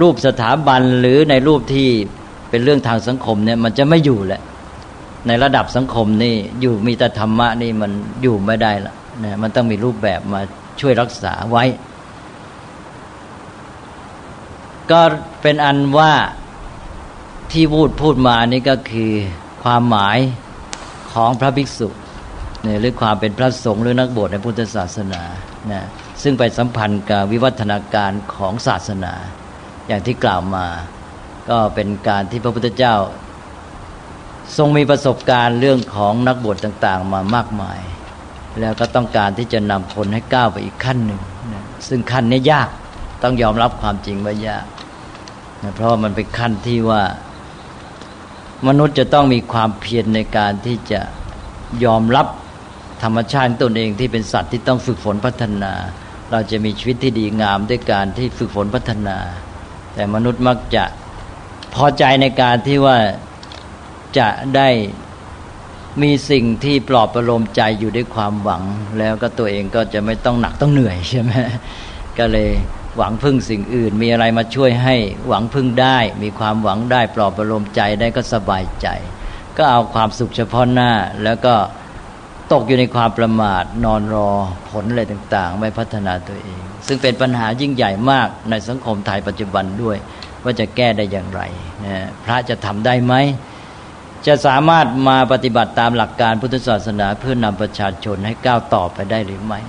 [0.00, 1.88] รูปสถาบันหรือในรูปที่
[2.50, 4.40] เป็นเรื่องทางสังคมเนี่ย มันจะไม่อยู่แหละ
[5.26, 7.90] ในระดับสังคมนี่อยู่มีแต่ธรรมะนี่มัน
[8.22, 8.94] อยู่ไม่ได้ละ
[9.24, 10.40] นะมันต้องมีรูปแบบมา
[10.80, 11.64] ช่วยรักษาไว้
[14.90, 15.00] ก็
[15.42, 16.12] เป็นอันว่า
[17.52, 19.12] ที่พูดพูดมานี่ก็คือ
[19.62, 20.18] ความหมาย
[21.12, 21.88] ของพระภิกษุ
[22.62, 25.22] เนี่ยหรือความเป็นพระสงฆ์หรือนักบวชในพุทธศาสนา
[25.72, 25.82] นะ
[26.22, 29.12] ซึ่งไปสัมพันธ์กับวิวัฒนาการของศาสนา
[29.88, 30.66] อย่างที่กล่าวมา
[31.50, 32.94] ก็เป็นการที่พระพุทธเจ้า
[34.56, 37.80] ทรงมีประสบการณ์เรื่องของนักบวชต่าง ๆ มามากมาย
[38.60, 41.20] แล้วก็ต้องการที่จะนำคนให้ก้าวไปอีกขั้นหนึ่ง
[41.52, 42.68] นะซึ่งขั้นนี้ยาก
[43.22, 44.66] ต้องยอมรับความจริงว่ายาก
[45.62, 47.02] นะเพราะมันเป็นขั้นที่ว่า
[48.68, 51.00] มนุษย์จะต้องมีความเพียรในการที่จะ
[51.84, 52.26] ยอมรับ
[53.02, 55.72] ธรรมชาติตนเองที่เป็นสัตว์ที่ต้องฝึกฝนพัฒนา
[56.30, 59.18] เราจะมีชีวิตที่ดีงามด้วยการที่ฝึกฝนพัฒนา
[59.94, 60.84] แต่มนุษย์มักจะ
[61.74, 62.98] พอใจในการที่ว่า
[64.18, 64.68] จะได้
[66.00, 68.62] มีสิ่งที่ปลอบประโลมใจอยู่ด้วยความหวัง
[68.98, 71.32] แล้วก็ตัวเองก็จะไม่ต้องหนักต้องเหนื่อยใช่ไหม
[72.18, 72.50] ก็เลย
[72.96, 74.96] หวังพึ่งสิ่งอื่น มีอะไรมาช่วยให้
[75.28, 78.86] หวังพึ่งได้ มีความหวังได้ปลอบประโลมใจได้ก็สบายใจ
[79.56, 80.90] ก็เอาความสุขเฉพาะหน้า
[81.24, 81.54] แล้วก็
[82.52, 84.28] ตกอยู่ในความประมาทนอนรอ
[84.70, 89.96] ผลอะไรต่าง ๆ ไม่พัฒนาตัวเอง ซึ่งเป็นปัญหายิ่งใหญ่มากในสังคมไทยปัจจุบันด้วย
[90.44, 91.42] ว่าจะแก้ได้อย่างไร
[91.84, 93.14] นะพระจะทำได้ไหม
[94.26, 99.60] จะสามารถมาปฏิบัติตามหลักการพุทธศาสนาเพื่อนำประชาชนให้ก้าวต่อไปได้หรือไม่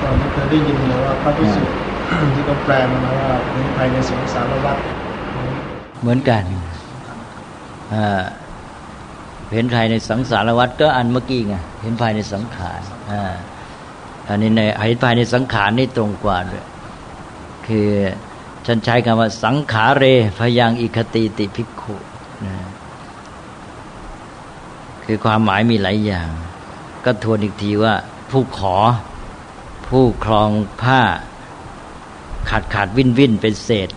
[0.00, 1.62] เราเคยได้ยินมาว่าพระภิกษุ
[2.34, 4.76] ที่เขาแปลมาว่าเห็นภายในสงสารวัฏ
[6.00, 6.42] เหมือนกัน
[9.52, 12.80] เห็นภายในสังสารวัฏก็อันเมื่อกี้ไงเห็นภายในสังขาร
[14.28, 16.64] อันนี้ในเห็นภายในสังขารนี่ตรงกว่าด้วย
[17.66, 17.88] คือ
[18.66, 20.04] ฉันใช้คำว่าสังขาเร
[20.38, 22.09] พยังอิคติติภิกขุนะ
[25.04, 26.28] คือความหมายมีหลายอย่าง
[27.04, 27.94] ก็ทวนอีกทีว่า
[28.30, 28.76] ผู้ขอ
[29.88, 30.50] ผู้ครอง
[30.82, 31.00] ผ้า
[32.50, 33.88] ขาดขาดวินวินเป็นเศษ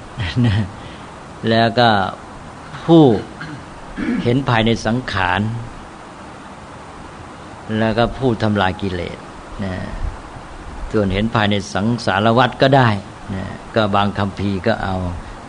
[1.50, 1.90] แล้วก็
[2.86, 3.04] ผู้
[4.24, 5.42] เห็นภายในสังขาร
[7.80, 9.18] แล้วก็ผู้ทำลายกิเลส
[9.64, 9.74] นะ
[10.92, 12.90] ส่วนเห็นภายในสังสารวัตรก็ได้
[13.36, 14.96] นะก็บางคำพีก็เอา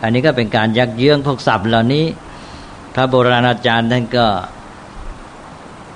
[0.03, 2.05] อันนี้ก็เป็นการยักเยื้องพวกศัพท์เหล่านี้
[2.95, 4.27] พระโบราณอาจารย์ท่านก็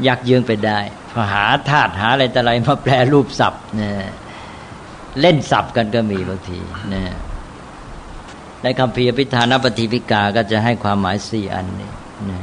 [0.07, 0.79] ยักเยื้องไปได้
[1.15, 3.93] พหาธาตุหาอะไรแต่อะไรมาแปลรูปศัพท์เนี่ย
[5.21, 6.59] เล่นศัพท์กันก็มีบางที
[6.91, 7.15] เนะ
[8.63, 11.91] ในคำพีพิธานปฏิปิกาก็จะให้ความหมายสี่อันนี้
[12.31, 12.41] นะ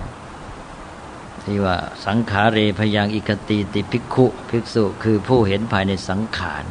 [1.44, 1.76] ที่ว่า
[2.06, 6.66] สังขาเรพยังอิกติติภิกขุภิกษุคือผู้เห็นภายในสังขาร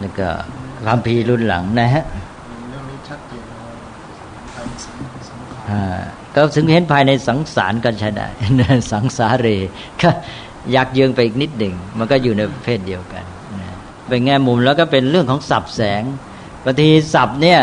[0.00, 0.28] แล้วก็
[0.86, 2.04] คำพีรุ่นหลังนะฮะ
[6.34, 8.28] ก็ถึงเห็นภายในสังสารก็ใช้ได้
[8.92, 9.48] สังสาเร
[10.02, 10.10] ก็
[10.74, 13.24] ยักเยืองไปอีกนิดหนึ่งมันก็อยู่ในเพศเดียวกัน
[14.08, 16.02] เป็นแง่มุมแล้วก็เป็นเรื่องของสับแสง
[16.64, 17.60] บางทีสับเนี่ย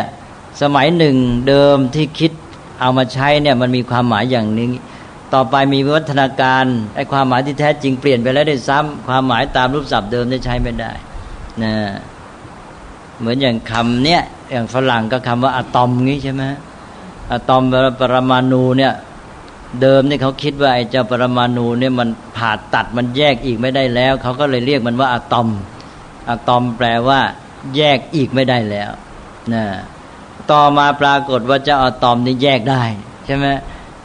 [0.62, 1.16] สมัยหนึ่ง
[1.48, 2.32] เดิมที่คิด
[2.82, 4.68] เอามาใช้เนี่ยมันมีความหมายอย่างนี้
[5.34, 10.92] ต่อไปมีวัฒนาการไอ้ความหมายที่แท้จริงเปลี่ยนไปแล้วได้ซ้ำความหมายตามรูปศัพท์เดิมได้ใช้ไม่ได้
[11.64, 11.74] นะ
[13.20, 16.44] เหมือนอย่างคำเนี้ยอย่างฝรั่งก็คำว่าอะตอมงี้ใช่ไหม
[17.32, 17.64] อะตอม
[18.00, 18.94] ปรมาณูเนี่ย
[19.82, 25.48] เดิมนี่เขาคิดว่าไอ้เจ้าปรมาณูเนี่ยมันผ่าตัดมันแยกอีกไม่ได้แล้ว เขาก็เลยเรียกมันว่าอะตอม
[26.30, 27.20] อะตอมแปลว่า
[27.78, 28.92] แยกอีกไม่ได้แล้ว
[29.54, 29.64] นะ
[30.52, 32.84] ต่อมาปรากฏว่าเจ้าอะตอมนี่แยกได้
[33.26, 33.46] ใช่ไหม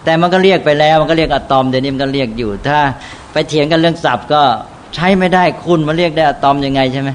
[0.05, 2.79] แต่มันก็เรียกไปแล้วมันก็เรียกอะตอมเดี๋ยวนี้มันก็เรียกอยู่ ถ้า
[3.33, 4.43] ไปเถียงกันเรื่องศัพท์ก็
[4.95, 7.11] ใช้ไม่ได้คุณมาเรียกได้อะตอมยังไงใช่ไหม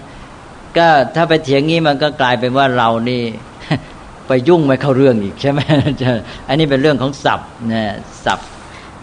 [0.78, 3.24] ก็ถ้าไปเถียงงี้มันก็กลายเป็นว่าเรานี่
[4.32, 5.60] ไปยุ่งไม่เข้าเรื่องอีกใช่ไหม
[6.48, 7.84] อันนี้เป็นเรื่องของศัพท์นะ
[8.26, 8.48] ศัพท์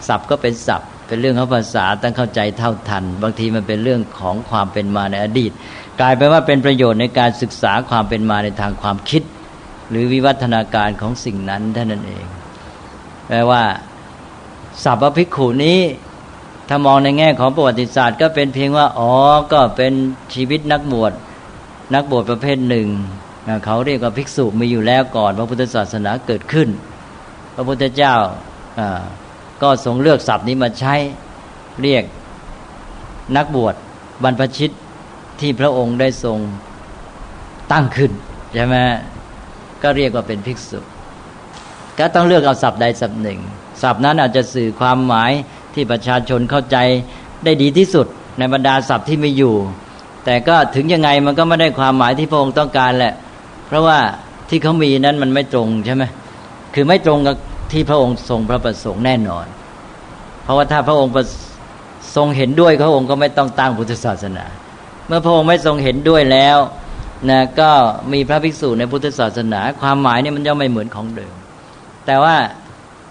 [0.07, 5.51] ศัพท์ก็เป็นศัพท์ เป็นเรื่องของภาษาต้องเข้าใจเท่าทัน บางทีมันเป็นเรื่องของความเป็นมาในอดีต
[5.99, 9.23] กลายเป็นว่าเป็นประโยชน์ในการศึกษาความเป็นมาในทางความคิด
[9.89, 12.25] หรือวิวัฒนาการของสิ่งนั้นเท่านั้นเอง
[13.27, 13.63] แปลว่า
[14.83, 15.79] สัพพภิกขุนี้
[16.69, 19.11] ถ้ามองในแง่ของประวัติศาสตร์ ก็เป็นเพียงว่าอ๋อ
[19.53, 19.93] ก็เป็น
[20.33, 21.13] ชีวิตนักบวช
[21.93, 22.87] นักบวชประเภทหนึ่ง
[23.65, 26.69] เขาเรียกว่าภิกษุมีอยู่แล้วก่อน พระพุทธศาสนาเกิดขึ้น
[27.55, 28.15] พระพุทธเจ้า
[29.61, 30.95] ก็ทรงเลือกศัพท์นี้มาใช้
[31.81, 32.03] เรียก
[33.37, 33.75] นักบวช
[34.23, 34.71] บรรพชิต
[35.39, 36.37] ที่พระองค์ได้ทรง
[37.71, 38.11] ตั้งขึ้น
[38.53, 38.75] ใช่ไหม
[39.83, 40.79] ก็เรียกว่าเป็นภิกษุ
[41.99, 43.39] ก็ต้องเลือกเอาศัพท์ใดศัพท์หนึ่ง
[43.81, 45.31] ศัพท์นั้นอาจจะสื่อความหมาย
[45.73, 46.77] ที่ประชาชนเข้าใจ
[47.43, 48.07] ได้ดีที่สุด
[48.39, 49.55] ในบรรดาศัพท์ที่มีอยู่
[50.25, 53.13] แต่ก็ถึงยังไงมันก็ไม่ได้ความหมายที่พระองค์ต้องการแหละ
[53.69, 53.99] เพราะว่า
[54.49, 56.03] ที่เขามีนั้นมันไม่ตรงใช่ไหม
[56.73, 57.35] คือไม่ตรงกับ
[57.71, 59.45] ที่พระองค์ทรงพระประสงค์แน่นอน
[60.43, 61.13] เพราะว่าถ้าพระองค์
[62.15, 64.45] ทรงเห็นด้วยพระองค์ก็ไม่ต้องตั้งพุทธศาสนา
[65.07, 66.57] เมื่อพระองค์ไม่ทรงเห็นด้วยแล้ว
[67.29, 67.71] นะก็
[68.13, 71.33] มีพระภิกษุในพุทธศาสนา ความหมายนี่มันย่อมไม่เหมือนของเดิม
[72.05, 72.35] แต่ว่า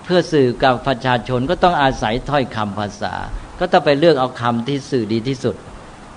[0.04, 3.14] เพื่อสื่อกับประชาชนก็ต้องอาศัยถ้อยคำภาษา
[3.60, 5.56] ก็ต้องไปเลือกเอาคำที่สื่อดีที่สุด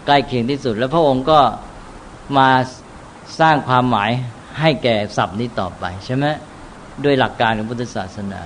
[0.06, 1.40] ใกล้เคียงที่สุด แล้วพระองค์ก็
[2.38, 2.50] มา
[3.40, 4.12] สร้างความหมาย
[4.60, 6.26] ให้แก่ศัพท์นี้ต่อไปใช่ไหม
[7.04, 8.42] ด้วยหลักการของพุทธศาสนา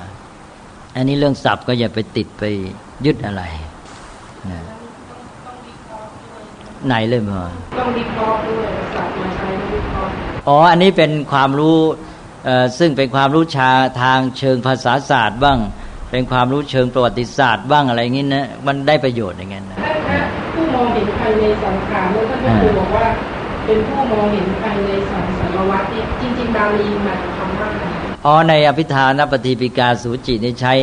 [0.95, 2.43] อันนี้เรื่องศัพท์ก็อย่าไปติดไป
[3.05, 3.43] ยึดอะไร
[4.51, 4.59] นะ
[6.87, 7.39] ไหนเลยมั้
[7.79, 11.79] ต้องวิเคราะห์ด้วยศัพท์มาใช้วิเคราะห์อ๋ออันนี้เป็นความรู้
[12.79, 13.69] ซึ่งเป็นความรู้ชา
[14.01, 15.59] ทางเชิงภาษาศาสตร์บ้าง
[16.11, 19.77] เป็นความรู้เชิงประวัติศาสตร์บ้างอะไรอย่างนี้นะมันได้ประโยชน์อย่างนั้นนะ
[20.75, 23.05] มองเห็นภายในสังขารแล้วท่านก็คือบอกว่า
[23.65, 27.73] เป็นผู้มองเห็นภายในสังสารวัฏเนี่ยจริง ๆ บาลีหมายความว่าน
[28.25, 30.73] อ๋อในอภิธานปฏิปิกาสูจินี่ใช้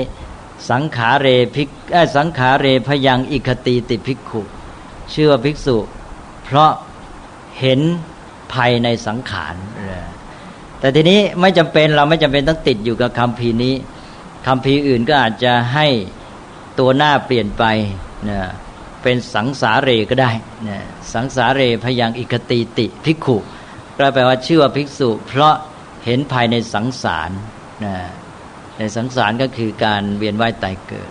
[0.70, 1.68] สังขาเรภิก
[2.16, 4.42] สังขาเรพยังอิคติติภิกขุ
[5.10, 5.76] เชื่อภิกษุ
[6.44, 6.70] เพราะ
[7.60, 7.80] เห็น
[8.52, 9.54] ภายในสังขาร
[10.80, 13.74] แต่ทีนี้ไม่จำเป็นเราไม่จำเป็นต้องติดอยู่กับคำพีนี้
[14.46, 15.86] คำพีอื่นก็อาจจะให้
[16.78, 17.64] ตัวหน้าเปลี่ยนไป
[18.30, 18.40] นะ
[19.02, 20.30] เป็นสังสาเรก็ได้
[20.68, 20.78] นะ
[21.12, 23.36] สังสาเรพยังอิคติติภิกขุ
[23.94, 25.54] แปลว่าชื่อว่าภิกษุ เพราะ
[26.04, 27.30] เห็นภายในสังสาร
[27.84, 27.94] นะ
[28.78, 31.10] ในสังสารก็คือการเวียนว่ายตายเกิด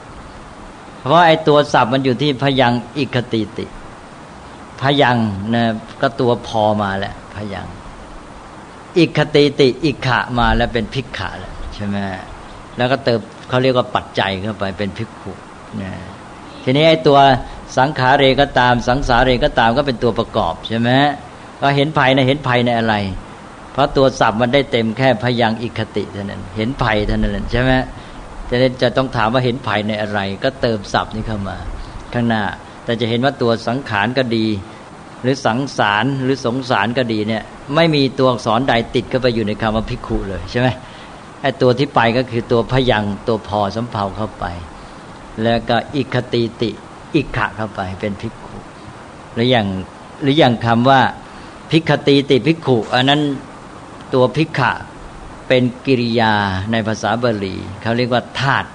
[1.00, 3.66] เพราะไอ้ตัวศัพท์มันอยู่ที่พยังอิคติติ
[4.82, 5.18] พยัง
[5.56, 5.64] นะ
[6.02, 7.68] ก็ตัวพอมาแหละพยัง
[8.98, 11.98] อิคติติอิขะมาแล้วเป็นพิกขะแล้วใช่ไหม
[12.78, 13.20] แล้วก็เติม
[13.50, 15.34] เขาเรียกว่าปัจจัยเข้าไปเป็นพิกขุ
[15.82, 15.92] นะ
[16.64, 17.20] ทีนี้ไอ้ตัว
[17.78, 20.90] สังขาเรก็ตาม สังสาเรก็ตามก็เป็นตัวประกอบใช่ไหม
[21.62, 22.96] ก็เห็นภัยในเห็นภัยในอะไร
[23.72, 27.72] เพราะตัวสับมันได้เต็มแค่พยังอิคติเท่านั้น เห็นภัยเท่านั้นใช่ไหม
[28.50, 31.58] จะจะต้องถามว่าเห็นภัยในอะไร ก็เติมสับนี้เข้ามา
[32.14, 32.44] ข้างหน้า
[32.86, 34.46] แต่จะเห็นว่าตัวสังขารก็ดี
[35.22, 37.44] หรือสังสารหรือสงสารก็ดีเนี่ย
[37.76, 40.68] ไม่มีตัวอักษรใดติดเข้าไปอยู่ในคำว่าพิกุเลยใช่ไหม
[41.42, 44.46] ไอ้ตัวที่ไปก็คือตัวพยังตัวพอสัมเพาเข้าไป
[45.44, 46.72] แล้วก็อิคติติ
[47.16, 48.58] อิขะเข้าไปเป็นพิกขุ
[49.34, 49.68] หรืออย่าง
[50.22, 51.02] หรืออย่างคำว่า
[51.72, 53.22] พิกติติพิกขุ อันนั้น
[54.14, 54.72] ตัวพิกขะ
[55.48, 56.34] เป็นกิริยา
[56.72, 58.68] ในภาษาบาลีเขาเรียกว่าธาตุ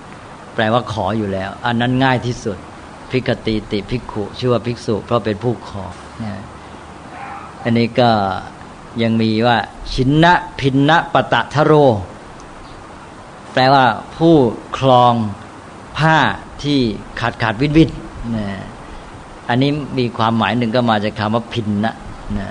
[0.55, 2.59] แปลว่าขออยู่แล้ว อันนั้นง่ายที่สุด
[3.11, 5.85] พิกติติพิกขุ ชื่อว่าภิกษุ เพราะเป็นผู้ขอ
[7.65, 8.11] อันนี้ก็
[9.03, 9.59] ยังมีว่า
[9.95, 11.73] ชินนะพินนะปะตะทะโร
[13.53, 13.85] แปลว่า
[14.17, 14.35] ผู้
[14.79, 15.15] คลอง
[15.99, 16.19] ผ้า
[16.63, 16.79] ที่
[17.21, 17.91] ขาดขาดวินวิน
[18.35, 18.47] นะ
[19.49, 21.95] อันนี้มีความหมายหนึ่งก็มาจากคำว่าพินนะ
[22.39, 22.49] นะ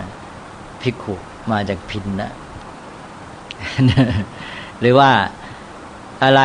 [0.82, 1.16] พิกขุ
[1.52, 2.32] มาจากพินนะ
[4.80, 5.12] หรือว่า
[6.24, 6.42] อะไร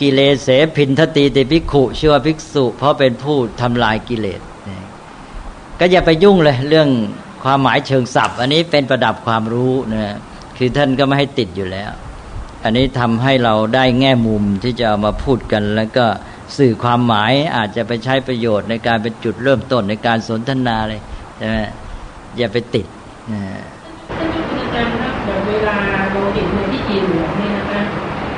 [0.00, 4.40] กิเลสเสพินทตีติภิกขุชื่อว่าภิกษุ เพราะเป็นผู้ทำลายกิเลส
[5.78, 6.88] ก็อย่าไปยุ่งเลย เรื่อง
[7.44, 10.16] ความหมายเชิงศัพท์ อันนี้เป็นประดับความรู้นะ
[10.56, 11.90] คือท่านก็ไม่ให้ติดอยู่แล้ว
[12.64, 16.06] อันนี้ทำให้เราได้แง่มุมที่จะามาพูดกันแล้วก็
[16.58, 21.00] สื่อความหมายอาจจะไปใช้ประโยชน์ในการเป็นจุดเริ่มต้นในการสนทนาเลย
[21.36, 21.56] ใช่ไหม
[22.38, 22.86] อย่าไปติด
[23.32, 23.40] นะ
[24.18, 25.14] ท่านยุทธการครับ
[25.48, 25.78] เวลา
[26.12, 27.82] เราเห็นในพิธีหลวงเนี่ยนะคะ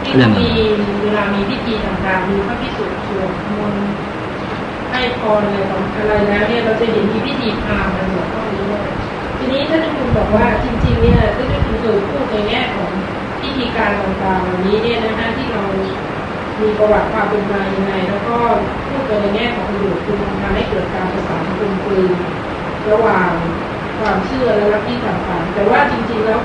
[0.04, 0.48] ที่มี
[1.02, 3.86] เวลามีพิธีต่างๆมีพระพิสุทธิ์สวดมนต์
[4.92, 8.84] ให้พรอะไรต่างอะไรแล้วเนี่ยเราจะเห็นมีพิธีพราหมณ์กันหมดก็มีด้วย
[9.38, 12.90] ทีนี้ท่านคุณบอกว่าจริงๆเนี่ยท่านคุณเคยพูดในแง่ของ
[13.40, 15.64] พิธีการต่างๆเหล่านี้เนี่ยนะคะที่เรา
[16.60, 18.36] มีประวัติความเป็นมาอย่างไรแล้วก็
[18.88, 22.12] พูดกันในแง่ของประโยชน์คือทำให้เกิดการประสานกลมกลืน
[22.90, 23.30] ระหว่าง
[23.98, 26.40] ความเชื่อและลัทธิต่างๆ แต่ว่าจริงๆแล้ว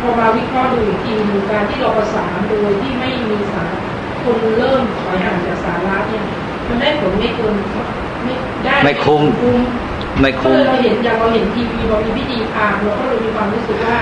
[0.00, 3.76] พอมาวิเคราะห์ดูอีกทีหนึ่งการที่เราประสานโดยที่ไม่มีสาร
[4.22, 6.24] คนเริ่มถอยห่างจากสาระเนี่ย
[6.68, 7.54] มันได้ผลไม่เกิน
[8.24, 9.22] ไม่ได้ไม่คุ้ม
[10.20, 13.98] ไม่คุ้มเราเห็นอย่างเราเห็นทีวีเรามีพิธีพามเราก็เลยมีความรู้สึกว่า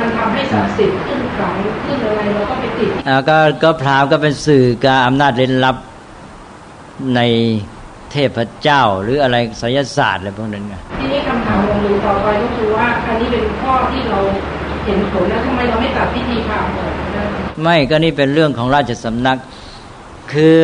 [0.00, 1.54] มันทำให้ศักดิ์สิทธิ์ขึ้นขลัง
[1.86, 5.76] ขึ้นอะไรเราก็ไปติดอ่าก็ก็พรามก็เป็นสื่อการอำนาจเร้นลับ
[7.16, 7.20] ใน
[8.12, 14.18] เทพเจ้าหรืออะไรไสยศาสตร์อะไรพวกนั้นไงทีนี้คำถามของหนูต่อไปก็คือว่าอันนี้เป็นข้อที่เรา
[14.84, 16.92] เห็นผลแล้วทำไมเราไม่ตัดพิธีพรามก่อน
[17.62, 19.38] ไม่ก็นี่เป็นเรื่องของราชสำนัก
[20.32, 20.58] คือ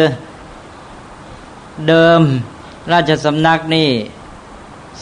[1.88, 2.20] เดิม
[2.92, 3.88] ราชสำนักนี่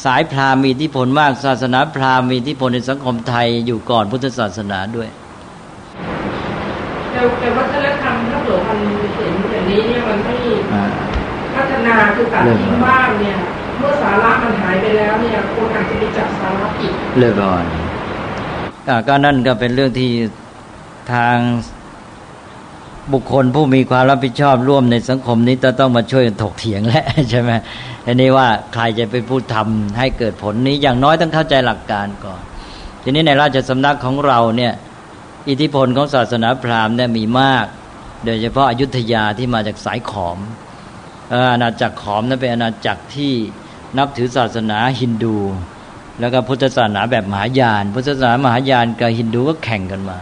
[0.04, 5.08] สายพราหมณ์มีอิทธิพลมากศาสนาพราหมณ์มีอิทธิพลในสังคมไทยอยู่ก่อนพุทธศาสนาด้วย
[7.12, 8.78] แต่แต่วัฒนธรรมถ้าเกิดมัน
[9.16, 10.34] เห็นอย่างนี้เนี่ยมันไม่
[11.54, 13.36] พัฒนาคือตัดทิ้งบ้างเนี่ย
[13.78, 17.64] เมื่อสาระมันหายไปแล้วเนี่ยคนอาจจะไปจับสาระผิดเลยก่อน
[19.08, 20.10] ก็นั่นก็เป็นเรื่องที่
[21.12, 21.36] ทาง
[23.14, 27.50] บุคคลผู้มีความรับผิดชอบร่วมในสังคมนี้จะต้องมาช่วยถกเถียงแล้วใช่ไหม
[28.06, 32.40] อันนี้ว่าใครจะเป็นผู้ทำให้เกิดผลนี้อย่างน้อยต้องเข้าใจหลักการก่อน
[33.02, 34.72] ทีนี้ในราชสำนักของเราเนี่ย
[35.48, 37.66] อิทธิพลของศาสนาพราหมณ์เนี่ยมีมาก
[38.24, 40.38] โดยเฉพาะอายุทยาที่มาจากสายขอม
[41.32, 43.32] อาณาจักรขอมนั้นเป็นอาณาจักรที่
[43.98, 45.36] นับถือศาสนาฮินดู
[46.20, 50.18] แล้วก็พุทธศาสนาแบบมหายาน พุทธศาสนามหายานกับฮินดูก็แข่งกันมา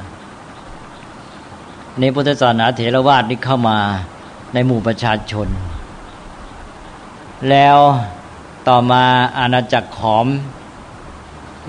[2.01, 3.79] ในพุทธศาสนาเถรวาทนี่เข้ามา
[4.55, 5.49] ในหมู่ประชาชน
[7.51, 7.79] แล้ว
[8.69, 9.05] ต่อมา
[9.39, 10.27] อาณาจักรขอม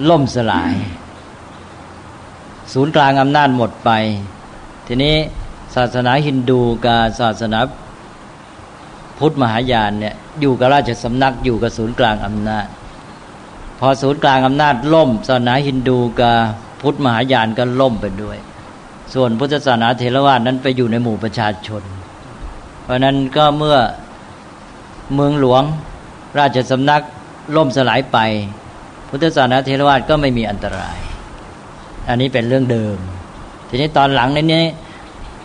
[0.09, 0.73] ล่มสลาย
[2.73, 3.89] ศูนย์กลางอำนาจหมดไป
[4.87, 5.15] ทีนี้
[5.75, 7.59] ศาสนาฮินดูกับศาสนา
[9.17, 12.67] พุทธมหายานเนี่ยอยู่กับราชสำนักอยู่กับศูนย์กลางอำนาจ
[13.79, 16.35] พอศูนย์กลางอำนาจล่ม ศาสนาฮินดูกับ
[16.81, 18.37] พุทธมหายานก็ล่มไปด้วย
[19.13, 21.83] ส่วนพุทธศาสนาเทรวาสนั้นไปอยู่ในหมู่ประชาชน
[22.83, 23.77] เพราะนั้นก็เมื่อ
[25.15, 25.63] เมืองหลวง
[26.39, 27.03] ราชสำนัก
[27.55, 28.17] ล่มสลายไป
[29.09, 30.97] พุทธศาสนาเทรวาสก็ไม่มีอันตราย
[32.07, 32.97] อันนี้เป็นเรื่องเดิม
[33.69, 34.63] ทีนี้ตอนหลังในนี้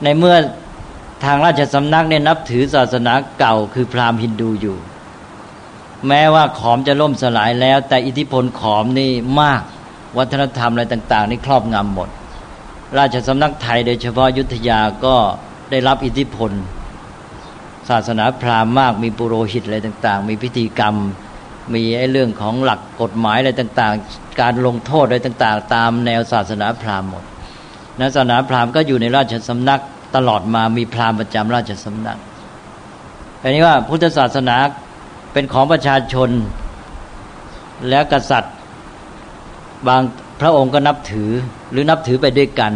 [0.04, 0.36] ในเมื่อ
[1.24, 4.76] ทางราชสำนักเนี่ยนับถือศาสนาเก่าคือพราหมณ์ฮินดูอยู่
[6.08, 9.10] แม้ว่าขอมจะล่มสลายแล้ว แต่อิทธิพลขอมนี่
[9.40, 9.62] มาก
[10.18, 12.08] วัฒนธรรมอะไรต่าง ๆ นี่ครอบงำหมด
[12.99, 15.16] ราชสำนักไทยโดยเฉพาะยุทธยาก็
[15.70, 16.53] ได้รับอิทธิพล
[17.88, 20.95] ศาสนาพราหมณ์มากมีปุโรหิตอะไรต่าง ๆ มีพิธีกรรม
[21.74, 27.24] มีไอ้เรื่องของหลักกฎหมายอะไรต่าง ๆ การลงโทษอะไรต่าง ๆ ตามแนวศาสนาพราหมณ์หมด
[27.99, 29.80] นะศาสนาพราหมณ์ก็อยู่ในราชสำนัก
[30.16, 32.18] ตลอดมามีพราหมณ์ประจำราชสำนัก
[33.42, 34.57] อันนี้ว่าพุทธศาสนา
[35.32, 36.30] เป็นของประชาชน
[37.88, 38.55] และกษัตริย์
[39.88, 40.03] บาง
[40.45, 41.30] ระองค์ก็นับถือ
[41.70, 42.72] หรือนับถือไปด้วยกัน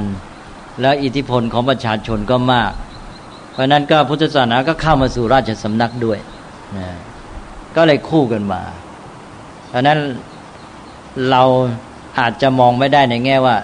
[0.81, 2.73] แล้วอิทธิพลของประชาชนก็มาก
[3.53, 6.19] เพราะนั้นก็พุทธศาสนาก็เข้ามาสู่ราชสำนักด้วย
[6.79, 6.89] นะ
[7.77, 8.63] ก็เลยคู่กันมา
[9.69, 9.99] เพราะนั้น
[11.31, 11.43] เรา
[12.19, 13.57] อาจจะมองไม่ได้ในแง่ว่า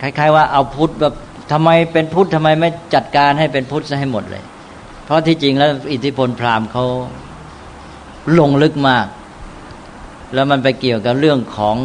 [0.00, 1.14] คล้าย ๆ ว่าเอาพุทธแบบ
[1.52, 4.42] ทำไมเป็นพุทธทำไมไม่จัดการให้เป็นพุทธซะให้หมดเลย
[5.04, 6.84] เพราะที่จริงแล้วอิทธิพลพราหมณ์เขา
[8.38, 9.06] ลงลึกมาก
[10.34, 11.76] แล้วมันไปเกี่ยวกับเรื่องของ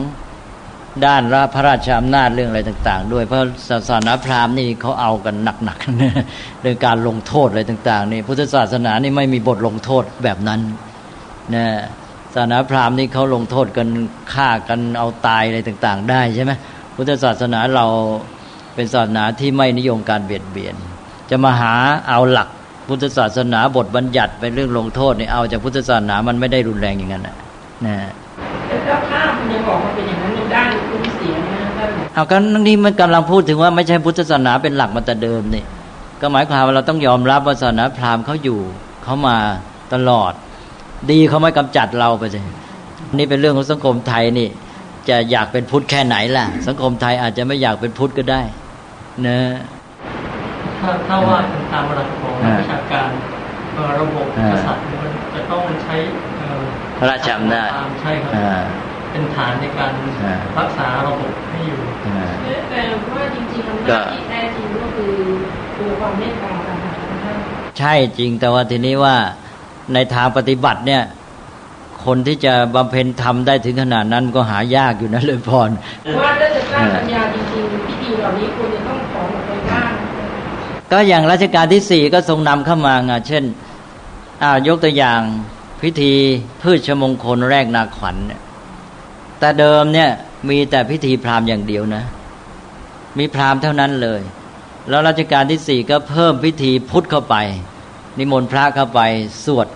[1.06, 1.22] ด้าน
[1.54, 10.62] พระราชอำนาจเรื่องอะไรต่าง ๆ ด้วยเพราะศาสนาพราหมณ์นี่เขาเอากันหนักๆเรื่องการลงโทษอะไรต่าง ๆ นี่พุทธศาสนานี่ไม่มีบทลงโทษแบบนั้น
[11.56, 11.66] นะ
[12.34, 13.88] ศาสนาพราหมณ์นี่เขาลงโทษกัน
[14.34, 16.52] ฆ่ากันเอาตายอะไรต่าง ๆ ได้ใช่ไหม
[16.96, 17.86] พุทธศาสนาเรา
[18.76, 20.76] เป็นศาสนาที่ไม่นิยมการเบียดเบียน
[21.30, 21.74] จะมาหา
[22.10, 22.50] เอาหลัก
[22.88, 27.98] พุทธศาสนาบทบัญญัติเป็นเรื่องลงโทษนี่เอาจากพุทธศาสนามันไม่ได้รุนแรงอย่างนั้นนะ
[29.70, 35.64] บอกว่าเป็นอย่างนั้นในด้านคุณเสียนะท่านเอากันนี่มันกำลังพูดถึงว่าไม่ใช่พุทธศาสนาเป็นหลักมาแต่เดิมนี่
[36.22, 38.60] ก็หมายความว่าเราต้องยอมรับว่าศาสนาพราหมณ์เขาอยู่
[39.04, 39.38] เขามา
[39.94, 40.34] ตลอด
[41.12, 42.40] ดีเขาไม่กำจัดเราไปสิ
[43.18, 44.48] นี่เป็นเรื่องของสังคมไทยนี่
[45.10, 48.42] จะอยากเป็นพุทธแค่ไหนล่ะ สังคมไทยอาจจะไม่อยากเป็นพุทธก็ได้
[49.28, 49.40] นะ
[50.80, 53.10] ถ้าถ้าว่ากันตามหลักของนักวิชาการ
[53.74, 55.96] เอ่อระบบอ่ากษัตริย์เนี่ยมันจะต้องใช้
[56.38, 56.62] เอ่อ
[57.00, 58.62] พระราชอำนาจตามใช่ครับอ่า
[59.18, 59.94] เป็นฐานในการ
[60.24, 62.26] อ่ารักษาระบบให้อยู่อ่า
[62.70, 62.82] แต่
[63.14, 65.14] ว่าจริงๆอำนาจที่แท้จริงก็คือ
[65.78, 67.38] ตัวความเมตตาต่างหากนะท่าน
[67.78, 69.16] ใช่จริงแต่ว่าทีนี้ว่า
[69.94, 71.04] ในทางปฏิบัติเนี่ย
[72.06, 75.70] คนที่จะบำเพ็ญธรรมได้ถึงขนาดนั้นก็หายากอยู่นะเลยพร
[76.22, 79.92] ว่าถ้าจะสร้างปัญญาจริงๆพิธีเหล่านี้ควรจะต้องขอออกไปบ้าง
[80.92, 83.44] ก็อย่างรัชกาลที่สี่ก็ทรงนำเข้ามาไงเช่น
[84.44, 85.22] อ่ายกตัวอย่าง
[85.82, 86.14] พิธี
[86.62, 88.42] พืชมงคลแรกนาขวัญเนี่ย
[89.40, 90.10] แต่เดิมเนี่ย
[90.50, 92.04] มีแต่พิธีพราหมณ์อย่างเดียวนะ
[93.18, 94.22] มีพราหมณ์เท่านั้นเลย
[94.90, 97.36] แล้วรัชกาลที่สี่ก็เพิ่มพิธีพุทธเข้าไป
[98.18, 99.02] นิมนต์พระเข้าไป
[99.46, 99.68] สวด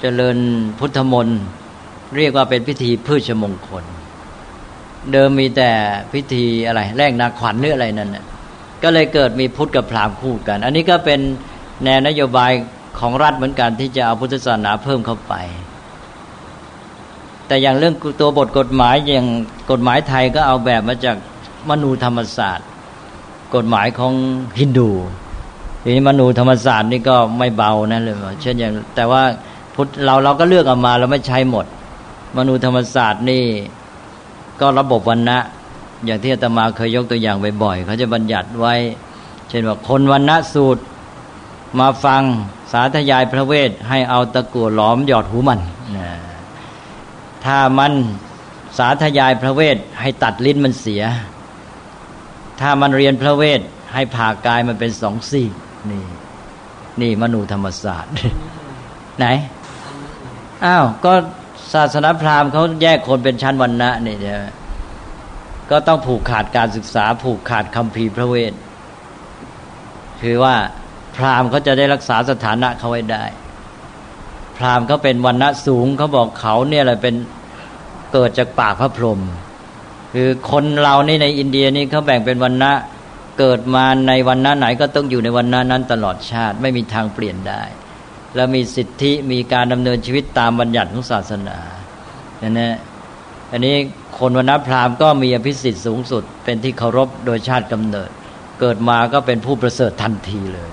[0.00, 0.38] เจริญ
[0.78, 1.40] พุทธมนต์
[2.16, 3.84] เรียกว่าเป็นพิธีพืชมงคล
[5.12, 5.70] เดิมมีแต่
[6.14, 8.24] พิธีอะไร แรกนาขวัญหรืออะไรนั่นนะ
[8.82, 11.20] ก็เลยเกิดมีพุทธกับพราหมณ์คู่กัน อันนี้ก็เป็น
[11.84, 12.52] แนวนโยบาย
[12.98, 15.34] ของรัฐเหมือนกันที่จะเอาพุทธศาสนาเพิ่มเข้าไป
[17.48, 19.28] แต่อย่างเรื่องตัวบทกฎหมายอย่าง
[19.70, 21.16] กฎหมายไทยก็เอาแบบมาจาก
[21.68, 22.66] มนูธรรมศาสตร์
[23.54, 24.12] กฎหมายของ
[24.58, 24.90] ฮินดู
[25.82, 29.22] ทีนี้มนูธรรมศาสตร์นี่ก็ไม่เบานะเลยเช่นอย่าง แต่ว่า
[29.74, 31.66] พุทธเราเราก็เลือกเอามาเราไม่ใช้หมด
[32.36, 33.44] มนูธรรมศาสตร์นี่
[34.60, 35.38] ก็ระบบวันนะ
[36.04, 38.74] อย่างที่อาตมาเคยยกตัวอย่างบ่อยๆเขาจะบัญญัติไว้
[39.48, 40.82] เช่นว่าคนวันนะสูตร
[41.80, 42.22] มาฟัง
[42.72, 45.60] สาธยายพระเวทให้เอาตะกั่วหลอมหยอดหูมัน
[45.96, 46.08] นะ
[47.46, 47.92] ถ้ามัน
[48.78, 51.02] สาธยายพระเวทให้ตัดลิ้นมันเสีย
[52.60, 53.60] ถ้ามันเรียนพระเวท
[53.94, 55.46] ให้ผ่ากายมันเป็นสองซี่
[55.90, 56.04] นี่
[57.00, 58.12] นี่มนูธรรมศาสตร์
[59.18, 59.26] ไหน
[60.64, 61.12] อ้าว ก็
[61.74, 64.46] ศาสนาพราหมณ์เขาแยกคนเป็นชั้นวันนะนี่ใช่ไหม
[65.70, 68.52] ก็ต้องผูกขาดการศึกษา ผูกขาดคำพีพระเวท
[70.22, 70.56] คือว่า
[71.16, 73.24] พราหมณ์เขาจะได้รักษาสถานะเขาไว้ได้
[74.58, 77.14] พราหมณ์เขาเป็นวันณะสูงเขาบอกเขาเนี่ยแหละเป็น
[78.12, 79.20] เกิดจากปากพระพรหม
[80.14, 82.72] คือคนเรานี่ในอินเดียนี่เขาแบ่งเป็นวันณะ
[83.38, 87.62] เกิดมาในวันณะไหนก็ต้องอยู่ในวันณะนั้นตลอดชาติไม่มีทางเปลี่ยนได้
[88.34, 91.58] แล้วมีสิทธิมีการดำเนินชีวิตตามบัญญัติของศาสนา
[92.38, 92.76] เนี่ยนะ
[93.52, 93.76] อันนี้
[94.18, 98.10] คนวันณพราหมณ์ก็มีอภิสิทธิ์สูงสุด เป็นที่เคารพโดยชาติกำเนิด
[98.60, 100.70] เกิดมาก็เป็นผู้ประเสริฐทันทีเลย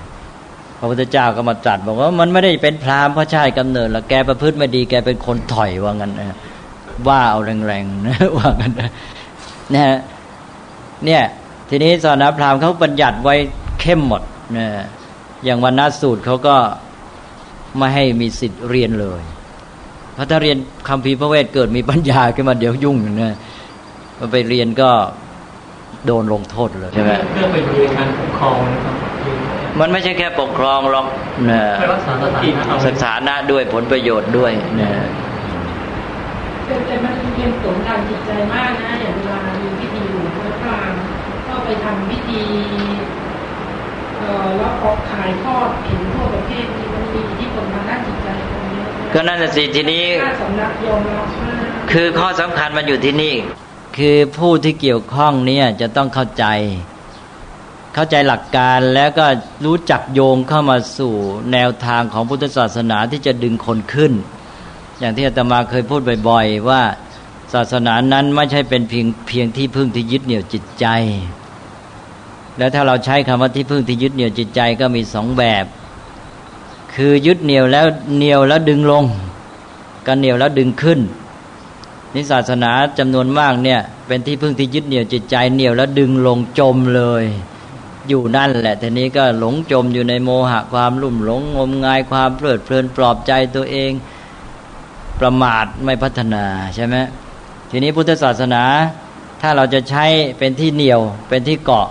[0.80, 6.38] พระพุทธเจ้าก็มาตรัสบอกว่ามันไม่ได้เป็นพราหมณ์เพราะชาติกำเนิดแล้วแกประพฤติไม่ดีแกเป็นคนถอยว่างั้นนะ
[7.08, 8.90] ว่าเอาแรงๆนะว่างั้นนะ
[9.74, 9.98] นะฮะ
[11.06, 11.22] เนี่ย
[11.70, 13.36] ทีนี้สอนพราหมณ์เขาบัญญัติไว้
[13.82, 14.22] เข้มหมด
[14.58, 14.68] นะ
[15.46, 16.56] อย่างวันนาสูตรเขาก็
[17.78, 19.22] ไม่ให้มีสิทธิ์เรียนเลย
[20.14, 20.58] เพราะถ้าเรียน
[20.90, 23.36] คำพีร์พระเวทเกิดมีปัญญาขึ้นมาเดี๋ยวยุ่งนะ
[24.20, 24.90] มันไปเรียนก็
[26.06, 29.05] โดนลงโทษเลยใช่ไหมเพื่อประโยชน์ในการปกครองนะครับคือ
[29.80, 31.08] มันไม่ใช่แค่ปกครองหรอก
[31.50, 34.52] นะเพื่อรักษาสถานะเอาสถานะด้วยผลประโยชน์ด้วย
[34.82, 34.92] นะ
[36.66, 40.94] แต่แต่มันเรียนผลทางจิตใจมากนะอย่างเวลามีพิธีหลวงพระพราม
[41.48, 42.42] ก็ไปทำพิธี
[44.20, 48.82] เอ่อแล้วออกขายทอดเห็นทั่วประเทศนี่มันมีอิทธิพลทางด้านจิตใจตรงนี้
[49.14, 51.54] ก็นั่นน่ะสิทีนี้ถ้าสำนักยอมรับมา
[51.88, 53.34] กคือข้อสำคัญมันอยู่ที่นี่
[53.98, 56.46] คือผู้ที่เกี่ยวข้องเนี่ยจะต้องเข้าใจ
[57.96, 59.26] เข้าใจหลักการแล้วก็
[59.66, 61.14] รู้จักโยงเข้ามาสู่
[61.52, 64.14] แนวทางของพุทธศาสนาที่จะดึงคนขึ้น
[65.00, 66.82] อย่างที่อาตมาเคยพูดบ่อยๆ ว่า
[67.54, 70.86] ศาสนานั้นไม่ใช่เป็นเพียงเพียงที่พึ่งที่ยึดเหนี่ยวจิตใจ
[72.58, 75.66] แล้วถ้าเราใช้คำว่าที่พึ่งที่ยึดเหนี่ยวจิตใจก็มีสองแบบ
[76.94, 77.86] คือยึดเหนี่ยวแล้ว
[78.16, 79.04] เหนี่ยวแล้วดึงลง
[80.06, 81.00] ก็เหนี่ยวแล้วดึงขึ้น
[82.14, 87.26] นี่ศาสนาจำนวนมากเนี่ยเป็นที่พึ่งที่ยึดเหนี่ยวจิตใจเหนี่ยวแล้วดึงลงจมเลย
[88.10, 93.92] อยู่นั่นแหละ ทีนี้ก็หลงจมอยู่ในโมหะความลุ่มหลงงมงายความเพลิดเพลินปลอบใจตัวเอง
[95.20, 96.46] ประมาทไม่พัฒนา
[96.76, 96.96] ใช่ไหม
[97.72, 98.64] ทีนี้พุทธศาสนา
[99.42, 100.06] ถ้าเราจะใช้
[100.40, 101.88] เป็นที่เหนียวเป็นที่เกาะ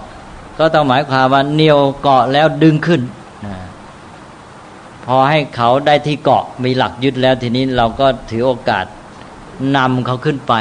[0.59, 3.03] ก็ต้องหมายความว่าเหนียวเกาะแล้วดึงขึ้น
[5.07, 8.85] พอให้เขาได้ที่เกาะมีหลักยึดแล้ว ทีนี้เราก็ถือโอกาส
[9.77, 10.55] นำเขาขึ้นไป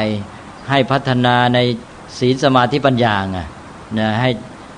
[0.70, 1.60] ให้พัฒนาใน
[2.20, 3.40] ศีลสมาธิปัญญาไง
[4.00, 4.30] นะให้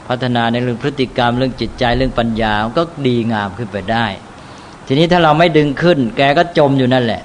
[0.08, 4.06] พัฒนาในเรื่องพฤติกรรมเรื่องจิตใจเรื่องปัญญาก็ดีงามขึ้นไปได้
[4.88, 7.22] ทีนี้ถ้าเราไม่ดึงขึ้น แกก็จมอยู่นั่นแหละ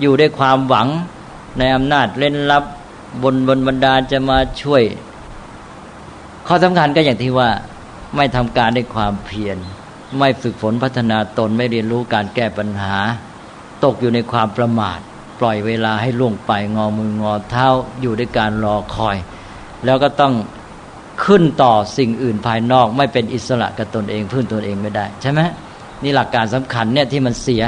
[0.00, 0.88] อยู่ด้วยความหวัง
[1.58, 2.64] ในอำนาจเล่นลับ
[3.22, 4.82] บนบนบรรดาจะมาช่วย
[6.46, 7.50] ข้อสำคัญก็อย่างที่ว่า
[8.16, 9.58] ไม่ทำการด้วยความเพียร
[10.18, 12.96] ไม่ฝึกฝนพัฒนาตนไม่เรียนรู้การแก้ปัญหา
[13.84, 14.98] ตกอยู่ในความประมาท
[15.40, 17.66] ปล่อยเวลาให้ล่วงไปงอมืองอเท้า
[18.00, 19.16] อยู่ด้วยการรอคอย
[19.84, 20.32] แล้วก็ต้อง
[21.26, 25.40] ขึ้นต่อสิ่งอื่นภายนอก ไม่เป็นอิสระกับตนเองพึ่งตนเองไม่ได้ใช่ไหม
[26.02, 27.62] นี่หลักการสำคัญเนี่ยที่มันเสีย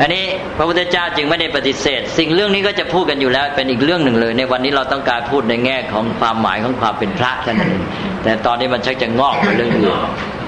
[0.00, 0.24] อันนี้
[0.56, 7.84] พระพุทธเจ้าจึงไม่ได้ปฏิเสธ สิ่งเรื่องนี้ก็จะพูดกันอยู่แล้วเป็นอีกเรื่องหนึ่งเลย ในวันนี้เราต้องการพูดในแง่ของความหมายของความเป็นพระแค่นั้นเอง
[8.24, 9.98] แต่ตอนนี้มันชักจะงอกไปเรื่องอื่น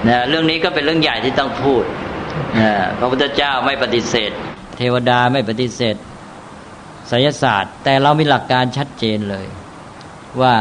[0.08, 1.82] นะเรื่องนี้ก็เป็นเรื่องใหญ่ที่ต้องพูด
[2.58, 4.30] นะพระพุทธเจ้าไม่ปฏิเสธ
[4.76, 5.96] เทวดาไม่ปฏิเสธ
[7.08, 9.46] ไสยศาสตร์ แต่เรามีหลักการชัดเจนเลย
[10.40, 10.54] ว่า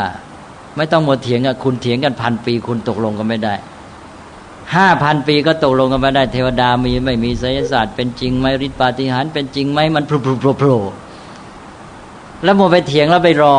[0.78, 3.56] ไม่ต้องหมดเถียงกับคุณเถียงกันพันปี คุณตกลงกันไม่ได้
[4.76, 10.20] ห้าพันปีก็ตกลงกันไม่ได้เทวดามีไม่มีไสยศาสตร์เป็นจริงไหมฤทธิปาฏิหาริย์เป็นจริงไหมมันโผล่
[10.60, 10.80] โผล่
[12.44, 13.58] แล้วโมไปเถียงแล้วไปรอ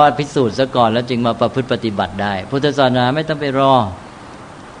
[0.00, 3.74] ว่าพิสูจน์ซะก่อนแล้วจึงมาประพฤติปฏิบัติได้ พุทธศาสนาไม่ต้องไปรอ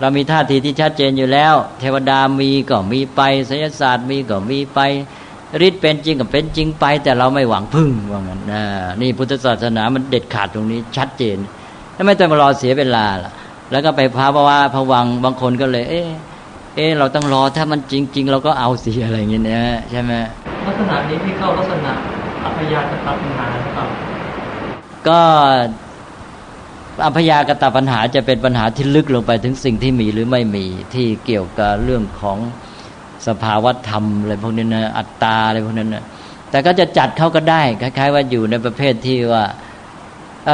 [0.00, 4.80] เรามีท่าทีที่ชัดเจนอยู่แล้ว เทวดามีก็มีไปไสยศาสตร์มีก็มีไป
[5.66, 8.40] ฤทธิ์เป็นจริงก็เป็นจริงไป แต่เราไม่หวังพึ่งว่างั้น
[9.00, 11.36] นี่พุทธศาสนามันเด็ดขาดตรงนี้ชัดเจน
[11.96, 13.32] แล้วไม่ต้องมารอเสียเวลาล่ะ
[13.70, 16.08] แล้วก็ไปพาว่าพวังบางคนก็เลย เอ๊ะ
[16.76, 19.44] เอ๊ะเราต้องรอถ้ามันจริง ๆ เราก็เอาสิอะไรอย่างเงี้ย
[19.90, 20.12] ใช่ไหม
[20.66, 21.92] ลักษณะนี้ที่เข้าลักษณะ
[22.44, 23.88] อัพยากตปัญหาครับ
[25.08, 25.20] ก็
[27.04, 32.38] อัพยากตปัญหาจะเป็นปัญหาที่ลึกลงไปถึงสิ่งที่มีหรือไม่มีที่เกี่ยวกับเรื่องของ
[33.26, 36.04] สภาวธรรมอะไรพวกนี้นะอัตตาอะไรพวกนั้นนะ
[36.50, 39.44] แต่ก็จะจัดเข้าก็ได้คล้ายๆ ว่าอยู่ในประเภทที่ว่า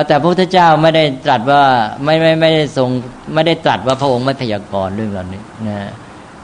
[0.07, 1.63] แต่พระพุทธเจ้าไม่ได้ตรัสว่า
[2.05, 2.89] ไม่ไม่ไม่ได้ทรง
[3.35, 5.79] ไม่ได้ตรัสว่าพระองค์ไม่พยากรณ์เรื่องเหล่านี้นะ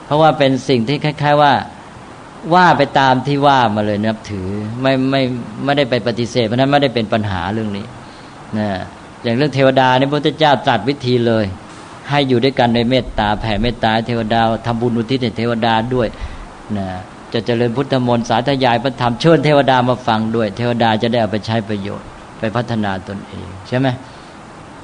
[0.05, 1.53] เพราะว่าเป็นสิ่งที่คล้าย ๆว่า
[2.55, 4.49] ว่าไปตามที่ว่ามาเลยนับถือ
[4.83, 5.23] ไม่ไม่
[5.65, 7.87] ไม่ได้ไปปฏิเสธเพราะนั้นไม่ได้เป็นปัญหาเรื่องนี้
[8.59, 8.69] นะ
[9.23, 11.45] อย่างเรื่องเทวดาในพระพุทธเจ้าตรัสวิธีเลย
[12.11, 16.09] ให้อยู่ด้วยกันในเมตตาแผ่เมตตาเทวดาทำบุญอุทิศให้เทวดาด้วย
[16.79, 16.87] นะ
[17.33, 22.09] จะเจริญพุทธมนต์สาธยายพระธรรมเชิญเทวดามาฟังด้วย เทวดาจะได้เอาไปใช้ประโยชน์
[22.39, 23.89] ไปพัฒนาตนเองใช่ไหม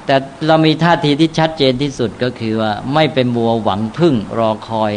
[0.05, 0.15] แต่
[0.47, 4.93] เรามีท่าทีที่ชัดเจนที่สุดก็คือว่าไม่เป็นมัวหวังพึ่งรอคอย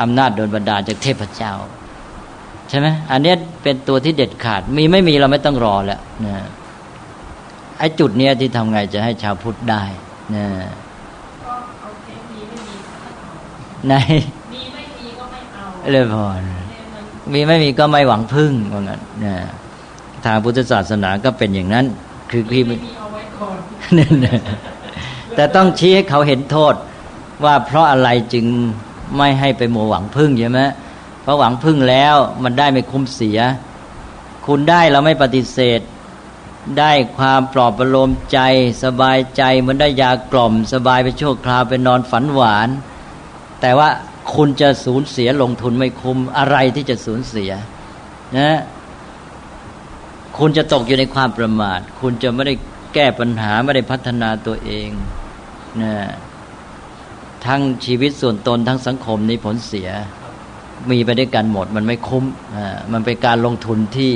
[0.00, 1.54] อำนาจโดนบันดาลจากเทพเจ้า
[2.68, 6.34] ใช่ไหมอันนี้เป็นตัวที่เด็ดขาด มีไม่มีเราไม่ต้องรอแล้วนะ
[7.78, 9.82] ไอ้จุดเนี้ยที่ทำไงจะให้ชาวพุทธได้
[10.34, 10.46] นะ
[13.88, 13.94] ใน
[14.54, 16.24] มีไม่มีก็ไม่เอาเลยพอ
[17.32, 19.36] มีไม่มีก็ไม่หวังพึ่งว่างั้นนะ
[20.24, 21.86] ทางพุทธศาสนาก็เป็นอย่างนั้น
[22.30, 22.62] คือพี่
[25.34, 26.74] แต่ต้องชี้ให้เขาเห็นโทษ
[27.44, 28.46] ว่าเพราะอะไรจึง
[29.16, 30.60] ไม่ให้ไปโมหวังพึ่งใช่ไหม
[31.22, 33.38] เพราะหวังพึ่งแล้วมันได้ไม่คุ้มเสีย
[34.46, 35.80] คุณได้เราไม่ปฏิเสธ
[36.78, 38.38] ได้ความปลอบประโลมใจ
[38.84, 42.68] สบายใจมันได้ยากล่อม สบายไปชั่วคราวไปนอนฝันหวาน
[43.60, 43.88] แต่ว่า
[44.34, 47.50] คุณจะสูญเสียลงทุนไม่คุ้มอะไรที่จะสูญเสีย
[48.38, 48.58] นะ
[50.38, 52.54] คุณจะตกอยู่ในความประมาท คุณจะไม่ได้
[52.94, 54.88] แก้ปัญหาไม่ได้พัฒนาตัวเอง
[55.82, 55.94] นะ
[57.46, 59.88] ทั้งชีวิตส่วนตนทั้งสังคมนี้ผลเสีย
[60.90, 62.24] มีไปด้วยกันหมด มันไม่คุ้ม
[62.92, 64.12] มันเป็นการลงทุนที่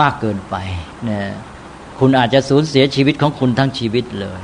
[0.00, 0.56] มากเกินไป
[1.08, 1.20] นะ
[1.98, 4.42] คุณอาจจะสูญเสียชีวิตของคุณทั้งชีวิตเลย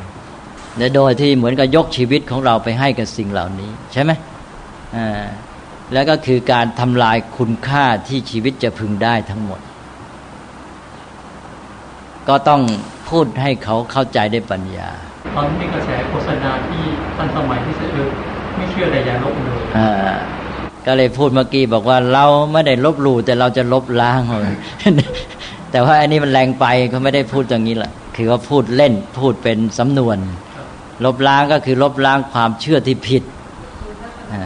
[0.79, 4.11] และโดยที่เหมือนกับยกชีวิตของเราไปให้กับสิ่งเหล่านี้ ใช่ไหม
[5.93, 9.61] แล้วก็คือการทำลายคุณค่าที่ชีวิตจะพึงได้ทั้งหมด
[12.29, 12.61] ก็ต้อง
[13.11, 14.91] พูดให้เขาเข้าใจได้ปัญญา
[15.37, 16.83] ตอนนี้กระแสโฆษณาที่
[17.17, 18.07] ทันสมัยที่สุดคือ
[18.57, 19.91] ไม่เชื่อแต่อย่าลบหลู่อ่า
[20.87, 24.21] ก็เลยพูดเมื่อกี้บอกว่าเราไม่ได้ลบหลู่แต่เราจะลบล้าง
[25.71, 30.19] แต่ว่าอันนี้มันแรงไปก็ไม่ได้พูดอย่างนี้แหละคือว่าพูดเล่นพูดเป็นสำนวน
[31.05, 33.23] ลบล้างก็คือลบล้างความเชื่อที่ผิด
[34.33, 34.43] อ่า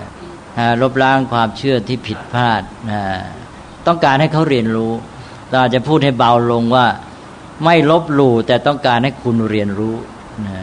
[0.58, 3.02] อ่าลบล้างความเชื่อที่ผิดพลาดอ่า
[3.86, 4.92] ต้องการให้เขาเรียนรู้
[5.50, 6.86] เราอาจจะพูดให้เบาลงว่า
[7.64, 9.96] ไม่ลบหลู่แต่ต้องการให้คุณเรียนรู้
[10.46, 10.60] นะ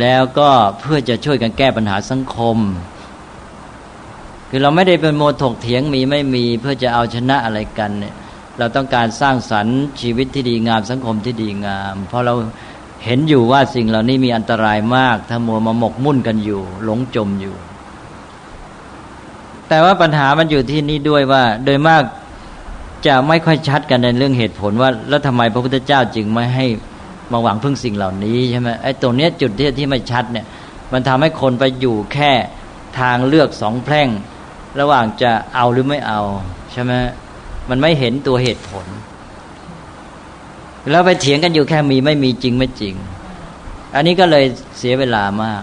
[0.00, 2.58] แล้วก็เพื่อจะช่วยกันแก้ปัญหาสังคม
[4.48, 8.14] คือเราไม่ได้เป็นโมถกเถียงมีไม่มีเพื่อจะเอาชนะอะไรกันเนี่ย
[8.58, 12.34] เราต้องการสร้างสรรค์ชีวิตที่ดีงามสังคมที่ดีงาม เพราะเรา
[13.04, 17.56] เห็นอยู่ว่าสิ่งเหล่านี้มีอันตรายมาก ถ้ามัวมาหมกมุ่นกันอยู่ หลงจมอยู่
[19.68, 22.02] แต่ว่าปัญหามันอยู่ที่นี่ด้วยว่า โดยมาก
[23.06, 26.66] จะไม่ค่อยชัดกันในเรื่องเหตุผลว่า แล้วทำไมพระพุทธเจ้าจึงไม่ให้
[27.32, 30.46] มาหวังพึ่งสิ่งเหล่านี้ใช่ไหมไอ้ตรงเนี้ยจุดที่ที่ไม่ชัดเนี่ย
[30.92, 32.32] มันทำให้คนไปอยู่แค่
[32.98, 34.08] ทางเลือกสองแพร่ง
[34.80, 36.20] ระหว่างจะเอาหรือไม่เอา
[36.72, 36.92] ใช่ไหม
[37.70, 38.86] มันไม่เห็นตัวเหตุผล
[40.90, 42.94] แล้วไปเถียงกันอยู่แค่มีไม่มีจริงไม่จริง
[43.94, 44.44] อันนี้ก็เลย
[44.78, 45.62] เสียเวลามาก